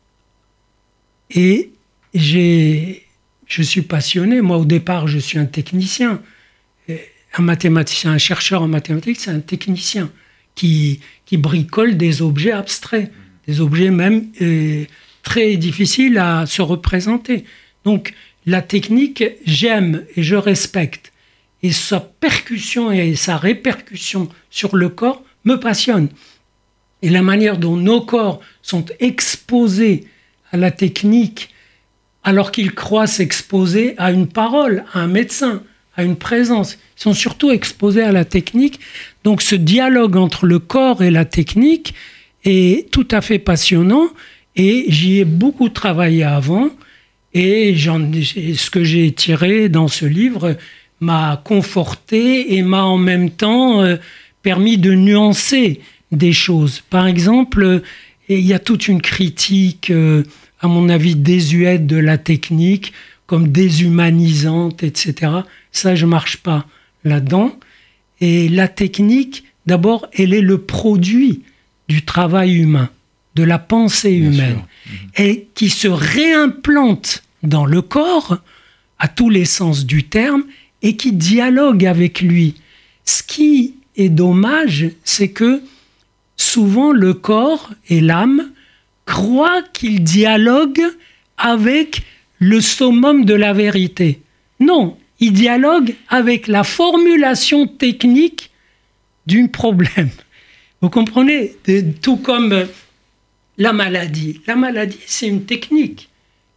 Et 1.30 1.70
j'ai, 2.14 3.06
je 3.46 3.62
suis 3.62 3.82
passionné. 3.82 4.40
Moi, 4.40 4.58
au 4.58 4.64
départ, 4.64 5.08
je 5.08 5.18
suis 5.18 5.38
un 5.38 5.46
technicien. 5.46 6.20
Un 7.34 7.42
mathématicien, 7.42 8.12
un 8.12 8.18
chercheur 8.18 8.62
en 8.62 8.68
mathématiques, 8.68 9.20
c'est 9.20 9.30
un 9.30 9.40
technicien 9.40 10.10
qui, 10.54 11.00
qui 11.26 11.36
bricole 11.36 11.96
des 11.96 12.22
objets 12.22 12.52
abstraits, 12.52 13.12
des 13.48 13.60
objets 13.60 13.90
même 13.90 14.28
euh, 14.42 14.84
très 15.22 15.56
difficiles 15.56 16.18
à 16.18 16.46
se 16.46 16.62
représenter. 16.62 17.44
Donc, 17.84 18.12
la 18.46 18.62
technique, 18.62 19.24
j'aime 19.44 20.04
et 20.16 20.22
je 20.22 20.36
respecte 20.36 21.12
et 21.62 21.72
sa 21.72 21.98
percussion 21.98 22.92
et 22.92 23.14
sa 23.16 23.36
répercussion 23.36 24.28
sur 24.50 24.76
le 24.76 24.88
corps 24.88 25.22
me 25.44 25.56
passionnent. 25.56 26.08
Et 27.02 27.10
la 27.10 27.22
manière 27.22 27.58
dont 27.58 27.76
nos 27.76 28.00
corps 28.00 28.40
sont 28.62 28.84
exposés 29.00 30.06
à 30.52 30.56
la 30.56 30.70
technique 30.70 31.50
alors 32.22 32.52
qu'ils 32.52 32.74
croient 32.74 33.06
s'exposer 33.06 33.94
à 33.96 34.12
une 34.12 34.28
parole, 34.28 34.84
à 34.92 35.00
un 35.00 35.06
médecin, 35.06 35.62
à 35.96 36.04
une 36.04 36.16
présence. 36.16 36.78
Ils 36.96 37.02
sont 37.02 37.14
surtout 37.14 37.50
exposés 37.50 38.02
à 38.02 38.12
la 38.12 38.24
technique. 38.24 38.80
Donc 39.24 39.40
ce 39.42 39.54
dialogue 39.54 40.16
entre 40.16 40.46
le 40.46 40.58
corps 40.58 41.02
et 41.02 41.10
la 41.10 41.24
technique 41.24 41.94
tout 42.90 43.08
à 43.10 43.20
fait 43.20 43.38
passionnant 43.38 44.08
et 44.56 44.86
j'y 44.88 45.18
ai 45.18 45.24
beaucoup 45.24 45.68
travaillé 45.68 46.24
avant. 46.24 46.70
Et 47.34 47.76
ce 47.76 48.70
que 48.70 48.84
j'ai 48.84 49.12
tiré 49.12 49.68
dans 49.68 49.88
ce 49.88 50.06
livre, 50.06 50.56
m'a 51.00 51.40
conforté 51.44 52.56
et 52.56 52.62
m'a 52.62 52.84
en 52.84 52.98
même 52.98 53.30
temps 53.30 53.82
euh, 53.82 53.96
permis 54.42 54.78
de 54.78 54.94
nuancer 54.94 55.80
des 56.10 56.32
choses. 56.32 56.82
Par 56.90 57.06
exemple, 57.06 57.62
euh, 57.62 57.82
il 58.28 58.44
y 58.44 58.52
a 58.52 58.58
toute 58.58 58.88
une 58.88 59.00
critique, 59.00 59.90
euh, 59.90 60.24
à 60.60 60.68
mon 60.68 60.88
avis, 60.88 61.14
désuète 61.14 61.86
de 61.86 61.96
la 61.96 62.18
technique, 62.18 62.92
comme 63.26 63.48
déshumanisante, 63.48 64.82
etc. 64.82 65.32
Ça, 65.70 65.94
je 65.94 66.06
marche 66.06 66.38
pas 66.38 66.66
là-dedans. 67.04 67.56
Et 68.20 68.48
la 68.48 68.68
technique, 68.68 69.44
d'abord, 69.66 70.08
elle 70.12 70.34
est 70.34 70.40
le 70.40 70.58
produit 70.58 71.42
du 71.88 72.04
travail 72.04 72.54
humain, 72.56 72.90
de 73.34 73.42
la 73.42 73.58
pensée 73.58 74.12
humaine, 74.12 74.62
et 75.16 75.48
qui 75.54 75.70
se 75.70 75.88
réimplante 75.88 77.22
dans 77.42 77.64
le 77.66 77.82
corps, 77.82 78.38
à 78.98 79.08
tous 79.08 79.30
les 79.30 79.44
sens 79.44 79.86
du 79.86 80.04
terme, 80.04 80.44
et 80.82 80.96
qui 80.96 81.12
dialogue 81.12 81.86
avec 81.86 82.20
lui. 82.20 82.54
Ce 83.04 83.22
qui 83.22 83.74
est 83.96 84.08
dommage, 84.08 84.90
c'est 85.04 85.30
que 85.30 85.62
souvent 86.36 86.92
le 86.92 87.14
corps 87.14 87.70
et 87.88 88.00
l'âme 88.00 88.50
croient 89.06 89.62
qu'ils 89.72 90.02
dialoguent 90.02 90.92
avec 91.36 92.02
le 92.38 92.60
summum 92.60 93.24
de 93.24 93.34
la 93.34 93.52
vérité. 93.52 94.20
Non, 94.60 94.96
ils 95.20 95.32
dialoguent 95.32 95.94
avec 96.08 96.46
la 96.46 96.64
formulation 96.64 97.66
technique 97.66 98.50
d'un 99.26 99.46
problème. 99.46 100.10
Vous 100.80 100.90
comprenez 100.90 101.56
Tout 102.02 102.16
comme 102.16 102.66
la 103.56 103.72
maladie. 103.72 104.40
La 104.46 104.56
maladie, 104.56 104.98
c'est 105.06 105.26
une 105.26 105.44
technique. 105.44 106.08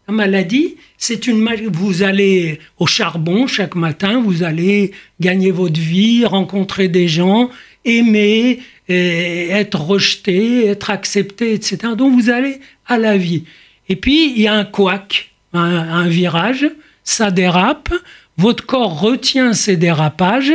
La 0.07 0.13
maladie, 0.13 0.75
c'est 0.97 1.27
une 1.27 1.47
vous 1.71 2.03
allez 2.03 2.59
au 2.77 2.85
charbon 2.85 3.47
chaque 3.47 3.75
matin, 3.75 4.21
vous 4.21 4.43
allez 4.43 4.91
gagner 5.19 5.51
votre 5.51 5.79
vie, 5.79 6.25
rencontrer 6.25 6.87
des 6.87 7.07
gens, 7.07 7.49
aimer, 7.85 8.59
être 8.89 9.79
rejeté, 9.79 10.67
être 10.67 10.89
accepté, 10.89 11.53
etc. 11.53 11.93
Donc 11.97 12.13
vous 12.13 12.29
allez 12.29 12.59
à 12.85 12.97
la 12.97 13.17
vie. 13.17 13.45
Et 13.89 13.95
puis 13.95 14.31
il 14.31 14.41
y 14.41 14.47
a 14.47 14.53
un 14.53 14.65
couac, 14.65 15.31
un, 15.53 16.07
virage, 16.07 16.69
ça 17.03 17.31
dérape, 17.31 17.93
votre 18.37 18.65
corps 18.65 18.99
retient 18.99 19.53
ces 19.53 19.77
dérapages, 19.77 20.53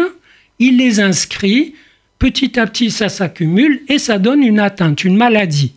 il 0.58 0.78
les 0.78 1.00
inscrit, 1.00 1.75
petit 2.18 2.58
à 2.58 2.66
petit 2.66 2.90
ça 2.90 3.08
s'accumule 3.08 3.82
et 3.88 3.99
ça 3.99 4.18
donne 4.18 4.42
une 4.42 4.61
atteinte, 4.61 5.04
une 5.04 5.16
maladie. 5.16 5.75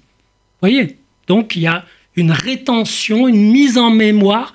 Voyez? 0.62 0.98
Donc 1.28 1.56
il 1.56 1.64
y 1.64 1.68
a 1.68 1.86
une 2.16 2.32
rétention, 2.32 3.28
une 3.28 3.52
mise 3.52 3.78
en 3.78 3.92
mémoire 3.92 4.54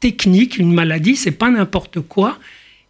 technique, 0.00 0.58
une 0.58 0.72
maladie, 0.72 1.16
c'est 1.16 1.30
pas 1.30 1.50
n'importe 1.50 2.00
quoi. 2.00 2.38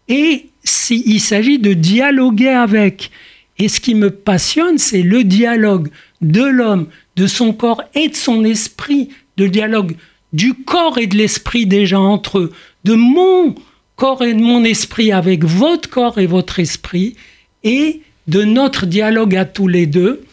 Et 0.08 0.46
il 0.90 1.20
s'agit 1.20 1.58
de 1.58 1.72
dialoguer 1.72 2.48
avec. 2.48 3.10
Et 3.58 3.68
ce 3.68 3.80
qui 3.80 3.94
me 3.94 4.10
passionne, 4.10 4.78
c'est 4.78 5.02
le 5.02 5.24
dialogue 5.24 5.88
de 6.20 6.42
l'homme, 6.42 6.88
de 7.16 7.26
son 7.26 7.52
corps 7.52 7.82
et 7.94 8.08
de 8.08 8.16
son 8.16 8.44
esprit, 8.44 9.10
le 9.36 9.48
dialogue 9.48 9.96
du 10.32 10.54
corps 10.54 10.98
et 10.98 11.06
de 11.06 11.16
l'esprit 11.16 11.66
déjà 11.66 11.98
entre 11.98 12.38
eux, 12.38 12.52
de 12.84 12.94
mon 12.94 13.54
corps 13.96 14.22
et 14.22 14.34
de 14.34 14.40
mon 14.40 14.64
esprit 14.64 15.12
avec 15.12 15.44
votre 15.44 15.88
corps 15.88 16.18
et 16.18 16.26
votre 16.26 16.58
esprit, 16.58 17.16
et 17.64 18.00
de 18.30 18.44
notre 18.44 18.86
dialogue 18.86 19.34
à 19.34 19.44
tous 19.44 19.66
les 19.66 19.86
deux. 19.86 20.24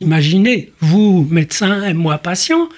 Imaginez, 0.00 0.72
vous, 0.80 1.26
médecin, 1.28 1.84
et 1.84 1.92
moi, 1.92 2.18
patient, 2.18 2.68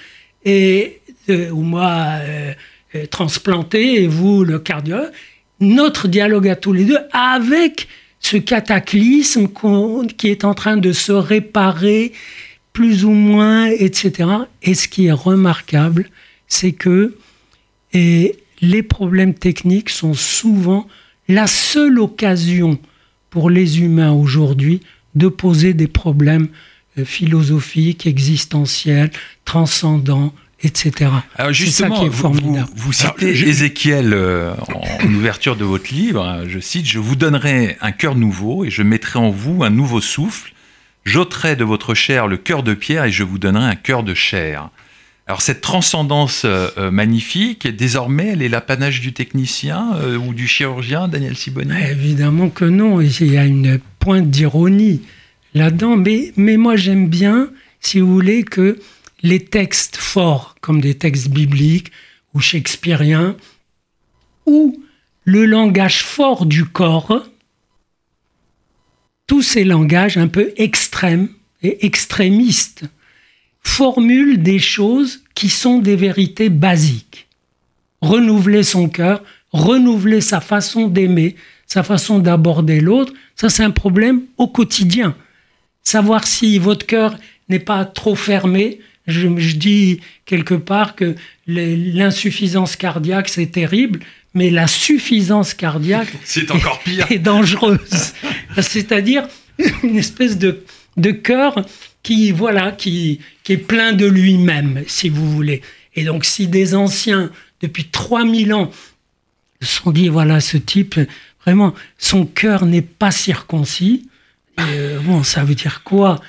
et 0.43 0.99
euh, 1.29 1.51
ou 1.51 1.61
moi 1.61 2.17
euh, 2.21 2.53
euh, 2.95 3.05
transplanté 3.05 4.01
et 4.01 4.07
vous 4.07 4.43
le 4.43 4.57
cardiologue, 4.57 5.11
notre 5.59 6.07
dialogue 6.07 6.47
à 6.47 6.55
tous 6.55 6.73
les 6.73 6.85
deux 6.85 6.97
avec 7.11 7.87
ce 8.19 8.37
cataclysme 8.37 9.47
qui 10.17 10.29
est 10.29 10.43
en 10.43 10.55
train 10.55 10.77
de 10.77 10.91
se 10.91 11.11
réparer 11.11 12.11
plus 12.73 13.05
ou 13.05 13.11
moins, 13.11 13.67
etc. 13.67 14.29
Et 14.63 14.73
ce 14.73 14.87
qui 14.87 15.05
est 15.05 15.11
remarquable, 15.11 16.09
c'est 16.47 16.71
que 16.71 17.15
et 17.93 18.37
les 18.61 18.81
problèmes 18.81 19.35
techniques 19.35 19.89
sont 19.89 20.15
souvent 20.15 20.87
la 21.27 21.45
seule 21.45 21.99
occasion 21.99 22.79
pour 23.31 23.49
les 23.49 23.81
humains 23.81 24.11
aujourd'hui 24.11 24.81
de 25.15 25.27
poser 25.27 25.73
des 25.73 25.87
problèmes 25.87 26.49
philosophiques, 27.03 28.05
existentiels, 28.05 29.09
transcendants, 29.45 30.33
etc. 30.63 31.09
Alors 31.37 31.53
justement, 31.53 31.95
ça 31.95 32.01
qui 32.01 32.07
est 32.07 32.11
formidable. 32.11 32.69
Vous, 32.75 32.87
vous, 32.87 32.93
citez 32.93 33.29
Ézéchiel 33.29 34.13
euh, 34.13 34.53
en, 34.73 35.13
ouverture 35.13 35.55
de 35.55 35.65
votre 35.65 35.93
livre, 35.93 36.43
je 36.47 36.59
cite, 36.59 36.85
Je 36.85 36.99
vous 36.99 37.15
donnerai 37.15 37.77
un 37.81 37.91
cœur 37.91 38.15
nouveau 38.15 38.65
et 38.65 38.69
je 38.69 38.83
mettrai 38.83 39.19
en 39.19 39.31
vous 39.31 39.63
un 39.63 39.69
nouveau 39.69 40.01
souffle. 40.01 40.53
J'ôterai 41.03 41.55
de 41.55 41.63
votre 41.63 41.93
chair 41.93 42.27
le 42.27 42.37
cœur 42.37 42.61
de 42.61 42.73
pierre 42.73 43.05
et 43.05 43.11
je 43.11 43.23
vous 43.23 43.39
donnerai 43.39 43.65
un 43.65 43.75
cœur 43.75 44.03
de 44.03 44.13
chair. 44.13 44.69
Alors 45.27 45.41
cette 45.41 45.61
transcendance 45.61 46.43
euh, 46.45 46.67
euh, 46.77 46.91
magnifique, 46.91 47.67
désormais, 47.67 48.29
elle 48.29 48.41
est 48.41 48.49
l'apanage 48.49 49.01
du 49.01 49.13
technicien 49.13 49.91
ou 50.17 50.33
du 50.33 50.47
chirurgien, 50.47 51.07
Daniel 51.07 51.35
Siboni 51.35 51.71
Évidemment 51.89 52.49
que 52.49 52.65
non, 52.65 53.01
il 53.01 53.31
y 53.31 53.37
a 53.37 53.45
une 53.45 53.79
pointe 53.99 54.29
d'ironie 54.29 55.01
là-dedans, 55.53 55.95
mais, 55.95 56.33
mais 56.35 56.57
moi 56.57 56.75
j'aime 56.75 57.07
bien, 57.07 57.49
si 57.79 57.99
vous 57.99 58.11
voulez, 58.11 58.43
que 58.43 58.79
les 59.21 59.39
textes 59.39 59.97
forts, 59.97 60.55
comme 60.61 60.81
des 60.81 60.95
textes 60.95 61.29
bibliques 61.29 61.91
ou 62.33 62.39
shakespeariens, 62.39 63.35
où 64.45 64.81
le 65.23 65.45
langage 65.45 66.03
fort 66.03 66.45
du 66.45 66.65
corps, 66.65 67.25
tous 69.27 69.41
ces 69.41 69.63
langages 69.63 70.17
un 70.17 70.27
peu 70.27 70.51
extrêmes 70.57 71.29
et 71.61 71.85
extrémistes, 71.85 72.85
formulent 73.61 74.41
des 74.41 74.59
choses 74.59 75.21
qui 75.35 75.49
sont 75.49 75.79
des 75.79 75.95
vérités 75.95 76.49
basiques. 76.49 77.27
Renouveler 78.01 78.63
son 78.63 78.89
cœur, 78.89 79.23
renouveler 79.51 80.21
sa 80.21 80.41
façon 80.41 80.87
d'aimer, 80.87 81.35
sa 81.67 81.83
façon 81.83 82.19
d'aborder 82.19 82.81
l'autre, 82.81 83.13
ça 83.35 83.49
c'est 83.49 83.63
un 83.63 83.71
problème 83.71 84.23
au 84.37 84.47
quotidien. 84.47 85.15
Savoir 85.83 86.27
si 86.27 86.59
votre 86.59 86.85
cœur 86.85 87.15
n'est 87.49 87.59
pas 87.59 87.85
trop 87.85 88.15
fermé, 88.15 88.79
je, 89.07 89.27
dis 89.55 89.99
quelque 90.25 90.53
part 90.53 90.95
que 90.95 91.15
l'insuffisance 91.47 92.75
cardiaque 92.75 93.29
c'est 93.29 93.51
terrible, 93.51 93.99
mais 94.33 94.49
la 94.49 94.67
suffisance 94.67 95.53
cardiaque 95.53 96.11
c'est 96.23 96.51
encore 96.51 96.79
pire. 96.79 97.07
est 97.11 97.19
dangereuse. 97.19 98.13
C'est-à-dire 98.61 99.27
une 99.83 99.97
espèce 99.97 100.37
de, 100.37 100.63
de 100.97 101.11
cœur 101.11 101.65
qui 102.03 102.31
voilà 102.31 102.71
qui, 102.71 103.19
plein 103.57 103.93
de 103.93 104.05
lui-même, 104.05 104.83
si 104.87 105.09
vous 105.09 105.29
voulez. 105.29 105.61
Et 105.95 106.03
donc 106.03 106.25
si 106.25 106.47
des 106.47 106.75
anciens 106.75 107.31
depuis 107.61 107.85
3000 107.85 108.53
ans 108.53 108.71
se 109.61 109.67
sont 109.67 109.91
dit 109.91 110.07
voilà 110.09 110.39
ce 110.39 110.57
type 110.57 110.99
vraiment 111.43 111.73
son 111.97 112.25
cœur 112.25 112.65
n'est 112.65 112.81
pas 112.81 113.11
circoncis. 113.11 114.07
Euh, 114.59 114.99
bon, 114.99 115.23
ça 115.23 115.43
veut 115.43 115.55
dire 115.55 115.83
quoi? 115.83 116.19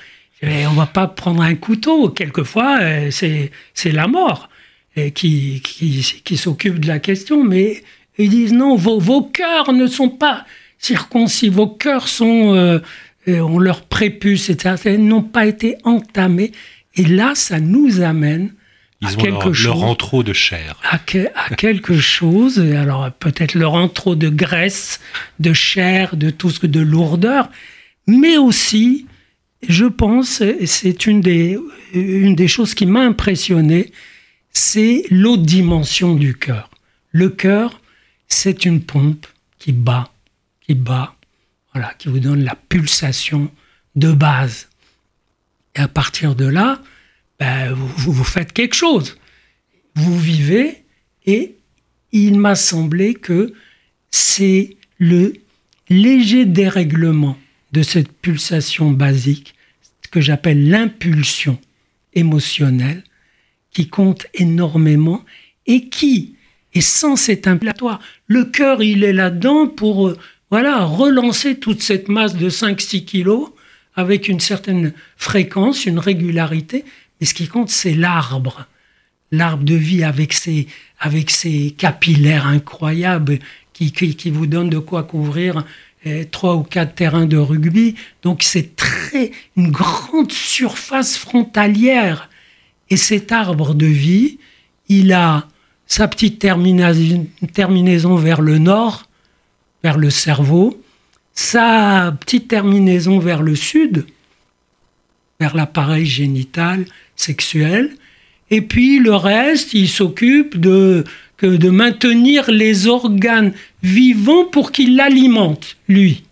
On 0.41 0.73
va 0.73 0.87
pas 0.87 1.07
prendre 1.07 1.41
un 1.41 1.55
couteau. 1.55 2.09
Quelquefois, 2.09 2.79
euh, 2.81 3.11
c'est 3.11 3.91
la 3.91 4.07
mort 4.07 4.49
et 4.95 5.11
qui 5.11 5.61
qui, 5.61 6.21
qui 6.23 6.37
s'occupe 6.37 6.79
de 6.79 6.87
la 6.87 6.99
question. 6.99 7.43
Mais 7.43 7.81
ils 8.17 8.29
disent 8.29 8.53
non, 8.53 8.75
vos, 8.75 8.99
vos 8.99 9.23
cœurs 9.23 9.71
ne 9.71 9.87
sont 9.87 10.09
pas 10.09 10.45
circoncis. 10.79 11.47
Vos 11.47 11.67
cœurs 11.67 12.09
sont 12.09 12.53
euh, 12.55 12.79
ont 13.27 13.59
leur 13.59 13.83
prépuce, 13.83 14.49
etc. 14.49 14.75
Ils 14.97 15.07
n'ont 15.07 15.23
pas 15.23 15.45
été 15.45 15.77
entamés. 15.83 16.51
Et 16.95 17.05
là, 17.05 17.33
ça 17.35 17.59
nous 17.59 18.01
amène 18.01 18.53
à 19.03 19.13
quelque 19.13 19.45
leur, 19.45 19.55
chose, 19.55 19.65
leur 19.65 20.23
de 20.23 20.33
chair. 20.33 20.79
À, 20.83 20.95
à 20.95 21.55
quelque 21.55 21.97
chose, 21.97 22.59
alors 22.59 23.11
peut-être 23.11 23.55
leur 23.55 23.73
entro 23.73 24.15
de 24.15 24.29
graisse, 24.29 24.99
de 25.39 25.53
chair, 25.53 26.15
de 26.15 26.29
tout 26.29 26.49
ce 26.49 26.59
que 26.59 26.67
de 26.67 26.79
lourdeur, 26.79 27.49
mais 28.07 28.37
aussi, 28.37 29.07
je 29.67 29.85
pense, 29.85 30.41
et 30.41 30.65
c'est 30.65 31.05
une 31.05 31.21
des, 31.21 31.57
une 31.93 32.35
des 32.35 32.47
choses 32.47 32.73
qui 32.75 32.85
m'a 32.85 33.01
impressionné, 33.01 33.91
c'est 34.51 35.03
l'autre 35.09 35.43
dimension 35.43 36.15
du 36.15 36.35
cœur. 36.35 36.69
Le 37.11 37.29
cœur, 37.29 37.81
c'est 38.27 38.65
une 38.65 38.81
pompe 38.81 39.25
qui 39.59 39.71
bat, 39.71 40.11
qui 40.61 40.75
bat, 40.75 41.15
voilà, 41.73 41.93
qui 41.97 42.09
vous 42.09 42.19
donne 42.19 42.43
la 42.43 42.55
pulsation 42.55 43.51
de 43.95 44.11
base. 44.11 44.69
Et 45.75 45.79
à 45.79 45.87
partir 45.87 46.35
de 46.35 46.45
là, 46.45 46.81
ben, 47.39 47.73
vous, 47.73 48.23
faites 48.23 48.53
quelque 48.53 48.75
chose. 48.75 49.17
Vous 49.95 50.17
vivez 50.19 50.83
et 51.25 51.55
il 52.11 52.39
m'a 52.39 52.55
semblé 52.55 53.15
que 53.15 53.53
c'est 54.11 54.77
le 54.99 55.33
léger 55.89 56.45
dérèglement 56.45 57.37
de 57.71 57.81
cette 57.81 58.11
pulsation 58.11 58.91
basique, 58.91 59.55
ce 60.03 60.09
que 60.09 60.21
j'appelle 60.21 60.69
l'impulsion 60.69 61.59
émotionnelle, 62.13 63.03
qui 63.71 63.87
compte 63.87 64.27
énormément 64.35 65.25
et 65.65 65.89
qui 65.89 66.35
est 66.73 66.81
sans 66.81 67.15
cet 67.15 67.47
impulatoire. 67.47 67.99
Le 68.27 68.45
cœur, 68.45 68.83
il 68.83 69.03
est 69.03 69.13
là-dedans 69.13 69.67
pour 69.67 70.07
euh, 70.07 70.17
voilà, 70.51 70.85
relancer 70.85 71.55
toute 71.55 71.81
cette 71.81 72.09
masse 72.09 72.35
de 72.35 72.49
5-6 72.49 73.05
kilos 73.05 73.52
avec 73.95 74.27
une 74.27 74.39
certaine 74.39 74.93
fréquence, 75.17 75.85
une 75.85 75.99
régularité. 75.99 76.85
Mais 77.19 77.25
ce 77.25 77.33
qui 77.33 77.47
compte, 77.47 77.69
c'est 77.69 77.93
l'arbre. 77.93 78.65
L'arbre 79.31 79.63
de 79.63 79.75
vie 79.75 80.03
avec 80.03 80.33
ses, 80.33 80.67
avec 80.99 81.29
ses 81.29 81.71
capillaires 81.71 82.47
incroyables 82.47 83.39
qui, 83.73 83.91
qui, 83.91 84.15
qui 84.15 84.29
vous 84.29 84.47
donnent 84.47 84.69
de 84.69 84.79
quoi 84.79 85.03
couvrir 85.03 85.65
eh, 86.05 86.25
trois 86.25 86.55
ou 86.55 86.63
quatre 86.63 86.95
terrains 86.95 87.25
de 87.25 87.37
rugby. 87.37 87.95
Donc 88.21 88.43
c'est 88.43 88.75
très 88.75 89.31
une 89.55 89.71
grande 89.71 90.31
surface 90.31 91.17
frontalière. 91.17 92.29
Et 92.89 92.97
cet 92.97 93.31
arbre 93.31 93.73
de 93.73 93.85
vie, 93.85 94.37
il 94.89 95.13
a 95.13 95.47
sa 95.87 96.07
petite 96.07 96.39
terminaison 96.39 98.15
vers 98.15 98.41
le 98.41 98.57
nord, 98.57 99.05
vers 99.83 99.97
le 99.97 100.09
cerveau, 100.09 100.82
sa 101.33 102.15
petite 102.19 102.47
terminaison 102.47 103.19
vers 103.19 103.41
le 103.41 103.55
sud, 103.55 104.05
vers 105.39 105.55
l'appareil 105.55 106.05
génital 106.05 106.85
sexuel, 107.15 107.95
et 108.51 108.61
puis 108.61 108.99
le 108.99 109.15
reste, 109.15 109.73
il 109.73 109.89
s'occupe 109.89 110.59
de, 110.59 111.03
de 111.41 111.69
maintenir 111.69 112.51
les 112.51 112.87
organes 112.87 113.53
vivants 113.81 114.45
pour 114.45 114.71
qu'ils 114.71 114.95
l'alimentent, 114.95 115.77
lui, 115.87 116.23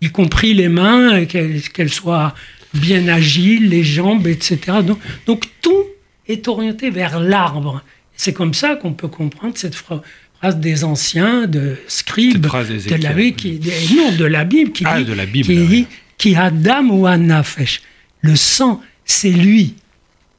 y 0.00 0.10
compris 0.10 0.54
les 0.54 0.68
mains, 0.68 1.24
qu'elles 1.26 1.92
soient 1.92 2.34
bien 2.74 3.08
agiles, 3.08 3.68
les 3.68 3.84
jambes, 3.84 4.26
etc. 4.26 4.78
Donc, 5.26 5.44
tout 5.60 5.84
est 6.26 6.48
orienté 6.48 6.90
vers 6.90 7.20
l'arbre. 7.20 7.82
C'est 8.16 8.32
comme 8.32 8.54
ça 8.54 8.76
qu'on 8.76 8.92
peut 8.92 9.08
comprendre 9.08 9.56
cette 9.56 9.74
phrase 10.40 10.58
des 10.58 10.84
anciens, 10.84 11.46
de 11.46 11.76
scribes, 11.86 12.40
de 12.40 12.48
la, 13.02 13.14
qui, 13.32 13.60
non, 13.94 14.12
de 14.16 14.24
la 14.24 14.44
Bible, 14.44 14.72
qui 14.72 14.84
ah, 14.86 14.98
dit, 14.98 15.04
de 15.04 15.12
la 15.12 15.26
Bible, 15.26 15.46
qui, 15.46 15.66
dit, 15.66 15.86
qui 16.16 16.34
Adam 16.34 16.88
ou 16.90 17.06
Anafesh. 17.06 17.82
Le 18.22 18.36
sang, 18.36 18.80
c'est 19.04 19.30
lui 19.30 19.74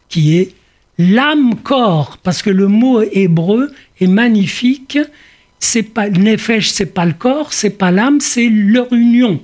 qui 0.10 0.38
est 0.38 0.54
l'âme-corps, 0.98 2.18
parce 2.24 2.42
que 2.42 2.50
le 2.50 2.68
mot 2.68 3.02
hébreu 3.02 3.72
est 4.00 4.08
magnifique. 4.08 4.98
C'est 5.60 5.84
pas 5.84 6.10
nefesh, 6.10 6.70
c'est 6.70 6.88
pas 6.88 7.06
le 7.06 7.14
corps, 7.14 7.54
c'est 7.54 7.70
pas 7.70 7.92
l'âme, 7.92 8.20
c'est 8.20 8.50
leur 8.50 8.92
union. 8.92 9.40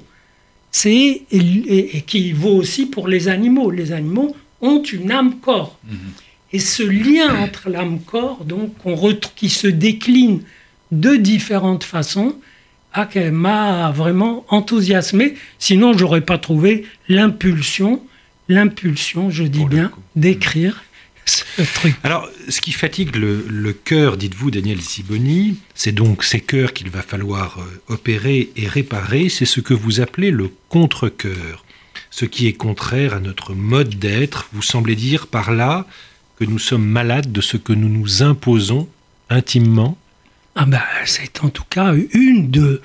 C'est 0.72 1.22
et, 1.32 2.04
qui 2.08 2.32
vaut 2.34 2.56
aussi 2.56 2.88
pour 2.88 3.08
les 3.08 3.28
animaux. 3.28 3.70
Les 3.70 3.92
animaux 3.92 4.36
ont 4.62 4.82
une 4.82 5.12
âme-corps. 5.12 5.80
Mhm. 5.88 5.98
Et 6.54 6.60
ce 6.60 6.84
lien 6.84 7.36
entre 7.36 7.70
l'âme-corps, 7.70 8.46
donc, 8.46 8.72
qui 9.36 9.50
se 9.50 9.68
décline 9.68 10.42
de 10.92 11.16
différentes 11.16 11.84
façons, 11.84 12.36
m'a 13.32 13.92
vraiment 13.92 14.46
enthousiasmé. 14.50 15.36
Sinon, 15.60 15.94
j'aurais 15.98 16.22
pas 16.22 16.38
trouvé 16.38 16.86
l'impulsion, 17.10 18.02
l'impulsion, 18.50 19.30
je 19.30 19.44
dis 19.44 19.66
bien, 19.66 19.92
d'écrire 20.16 20.84
ce 21.26 21.62
truc. 21.74 21.96
Alors, 22.04 22.30
ce 22.48 22.62
qui 22.62 22.72
fatigue 22.72 23.16
le, 23.16 23.74
cœur, 23.74 24.18
dites-vous, 24.18 24.52
Daniel 24.52 24.82
Siboni, 24.82 25.58
c'est 25.76 25.92
donc 25.92 26.24
ces 26.24 26.40
cœurs 26.40 26.74
qu'il 26.74 26.90
va 26.90 27.02
falloir 27.02 27.60
euh, 27.60 27.94
opérer 27.94 28.50
et 28.56 28.68
réparer. 28.68 29.30
C'est 29.30 29.46
ce 29.46 29.60
que 29.60 29.74
vous 29.74 30.00
appelez 30.00 30.32
le 30.32 30.50
contre-cœur, 30.70 31.66
ce 32.10 32.26
qui 32.26 32.48
est 32.48 32.54
contraire 32.54 33.14
à 33.14 33.20
notre 33.20 33.54
mode 33.54 33.96
d'être. 34.00 34.48
Vous 34.54 34.62
semblez 34.62 34.96
dire 34.96 35.28
par 35.28 35.52
là 35.52 35.86
que 36.38 36.46
nous 36.46 36.60
sommes 36.60 36.86
malades 36.86 37.32
de 37.32 37.42
ce 37.42 37.58
que 37.58 37.74
nous 37.74 37.90
nous 37.90 38.24
imposons 38.24 38.88
intimement 39.30 39.98
Ah 40.56 40.66
ben, 40.66 40.82
c'est 41.06 41.44
en 41.44 41.50
tout 41.50 41.64
cas 41.70 41.94
une 42.14 42.50
de... 42.50 42.82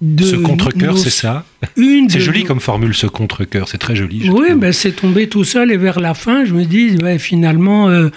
de 0.00 0.24
ce 0.24 0.36
contre-cœur, 0.36 0.98
c'est 0.98 1.10
ça 1.10 1.44
C'est 1.76 2.20
joli 2.20 2.44
comme 2.44 2.60
formule, 2.60 2.94
ce 2.94 3.06
contre-cœur, 3.06 3.68
c'est 3.68 3.78
très 3.78 3.94
joli. 3.94 4.28
Oui, 4.30 4.54
ben, 4.54 4.72
c'est 4.72 4.92
tombé 4.92 5.28
tout 5.28 5.44
seul 5.44 5.70
et 5.70 5.76
vers 5.76 6.00
la 6.00 6.14
fin, 6.14 6.44
je 6.44 6.54
me 6.54 6.64
dis, 6.64 6.96
ouais, 7.02 7.18
finalement, 7.18 7.88
euh, 7.88 8.10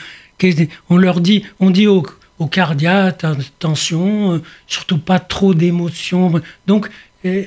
on 0.90 0.98
leur 0.98 1.20
dit, 1.22 1.44
on 1.60 1.70
dit 1.70 1.88
au, 1.88 2.06
au 2.40 2.48
cardiaque, 2.48 3.24
attention, 3.24 4.34
euh, 4.34 4.42
surtout 4.68 4.98
pas 4.98 5.20
trop 5.20 5.54
d'émotions. 5.54 6.42
Donc, 6.66 6.90
euh, 7.26 7.46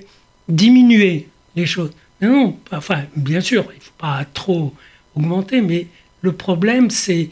diminuer 0.48 1.28
les 1.56 1.66
choses. 1.66 1.90
non, 2.20 2.58
enfin, 2.70 3.02
bien 3.16 3.40
sûr, 3.40 3.64
il 3.72 3.78
ne 3.78 3.82
faut 3.82 3.90
pas 3.98 4.24
trop 4.32 4.74
augmenter, 5.16 5.60
mais 5.60 5.86
le 6.24 6.32
problème, 6.32 6.88
c'est, 6.88 7.28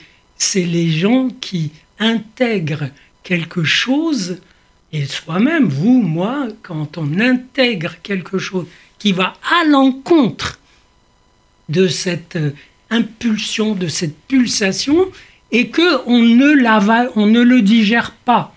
les 0.55 0.91
gens 0.91 1.31
qui 1.41 1.71
intègrent 1.99 2.91
quelque 3.23 3.65
chose, 3.65 4.39
et 4.93 5.07
soi-même, 5.07 5.67
vous, 5.67 6.03
moi, 6.03 6.49
quand 6.63 6.99
on 6.99 7.19
intègre 7.19 7.95
quelque 8.03 8.37
chose 8.37 8.67
qui 8.99 9.13
va 9.13 9.33
à 9.51 9.65
l'encontre 9.65 10.61
de 11.71 11.89
cette 11.89 12.37
euh, 12.37 12.51
impulsion, 12.91 13.75
de 13.75 13.89
cette 13.89 14.19
pulsation, 14.29 15.11
et 15.51 15.69
que 15.71 16.07
on 16.07 16.19
ne, 16.21 16.53
la 16.53 17.09
on 17.17 17.27
ne 17.27 17.41
le 17.41 17.63
digère 17.63 18.13
pas. 18.27 18.55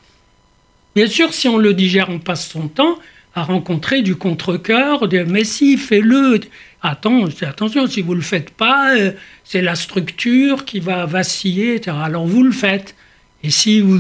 Bien 0.96 1.08
sûr, 1.08 1.34
si 1.34 1.48
on 1.48 1.58
le 1.58 1.74
digère, 1.74 2.10
on 2.10 2.20
passe 2.20 2.50
son 2.50 2.68
temps 2.68 3.00
à 3.36 3.44
rencontrer 3.44 4.02
du 4.02 4.18
contre-cœur, 4.18 5.08
de 5.08 5.20
mais 5.20 5.46
si, 5.46 5.78
fais-le. 5.78 6.42
Attends, 6.88 7.26
attention, 7.42 7.88
si 7.88 8.02
vous 8.02 8.12
ne 8.14 8.18
le 8.20 8.24
faites 8.24 8.52
pas, 8.52 8.96
euh, 8.96 9.12
c'est 9.44 9.62
la 9.62 9.76
structure 9.76 10.66
qui 10.66 10.80
va 10.80 11.06
vaciller, 11.06 11.76
etc. 11.76 11.98
Alors 12.04 12.28
vous 12.28 12.44
le 12.44 12.52
faites. 12.52 12.96
Et 13.44 13.50
si 13.50 13.80
vous, 13.82 14.00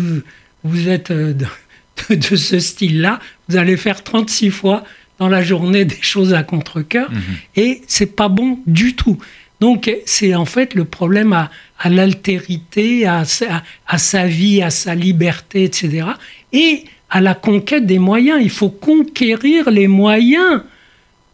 vous 0.63 0.89
êtes 0.89 1.11
euh, 1.11 1.33
de, 1.33 2.15
de 2.15 2.35
ce 2.35 2.59
style-là, 2.59 3.19
vous 3.49 3.57
allez 3.57 3.77
faire 3.77 4.03
36 4.03 4.49
fois 4.51 4.83
dans 5.19 5.29
la 5.29 5.41
journée 5.41 5.85
des 5.85 6.01
choses 6.01 6.33
à 6.33 6.43
contre-cœur 6.43 7.09
Mhm. 7.11 7.21
et 7.55 7.81
c'est 7.87 8.15
pas 8.15 8.27
bon 8.29 8.59
du 8.67 8.95
tout. 8.95 9.17
Donc 9.61 9.89
c'est 10.05 10.35
en 10.35 10.45
fait 10.45 10.73
le 10.75 10.83
problème 10.83 11.31
à, 11.33 11.49
à 11.79 11.89
l'altérité, 11.89 13.05
à 13.07 13.23
sa 13.25 14.27
vie, 14.27 14.61
à 14.61 14.69
sa 14.69 14.93
liberté, 14.95 15.63
etc. 15.63 16.07
Et 16.51 16.83
à 17.09 17.21
la 17.21 17.33
conquête 17.33 17.85
des 17.85 17.99
moyens. 17.99 18.39
Il 18.41 18.49
faut 18.49 18.69
conquérir 18.69 19.69
les 19.71 19.87
moyens 19.87 20.61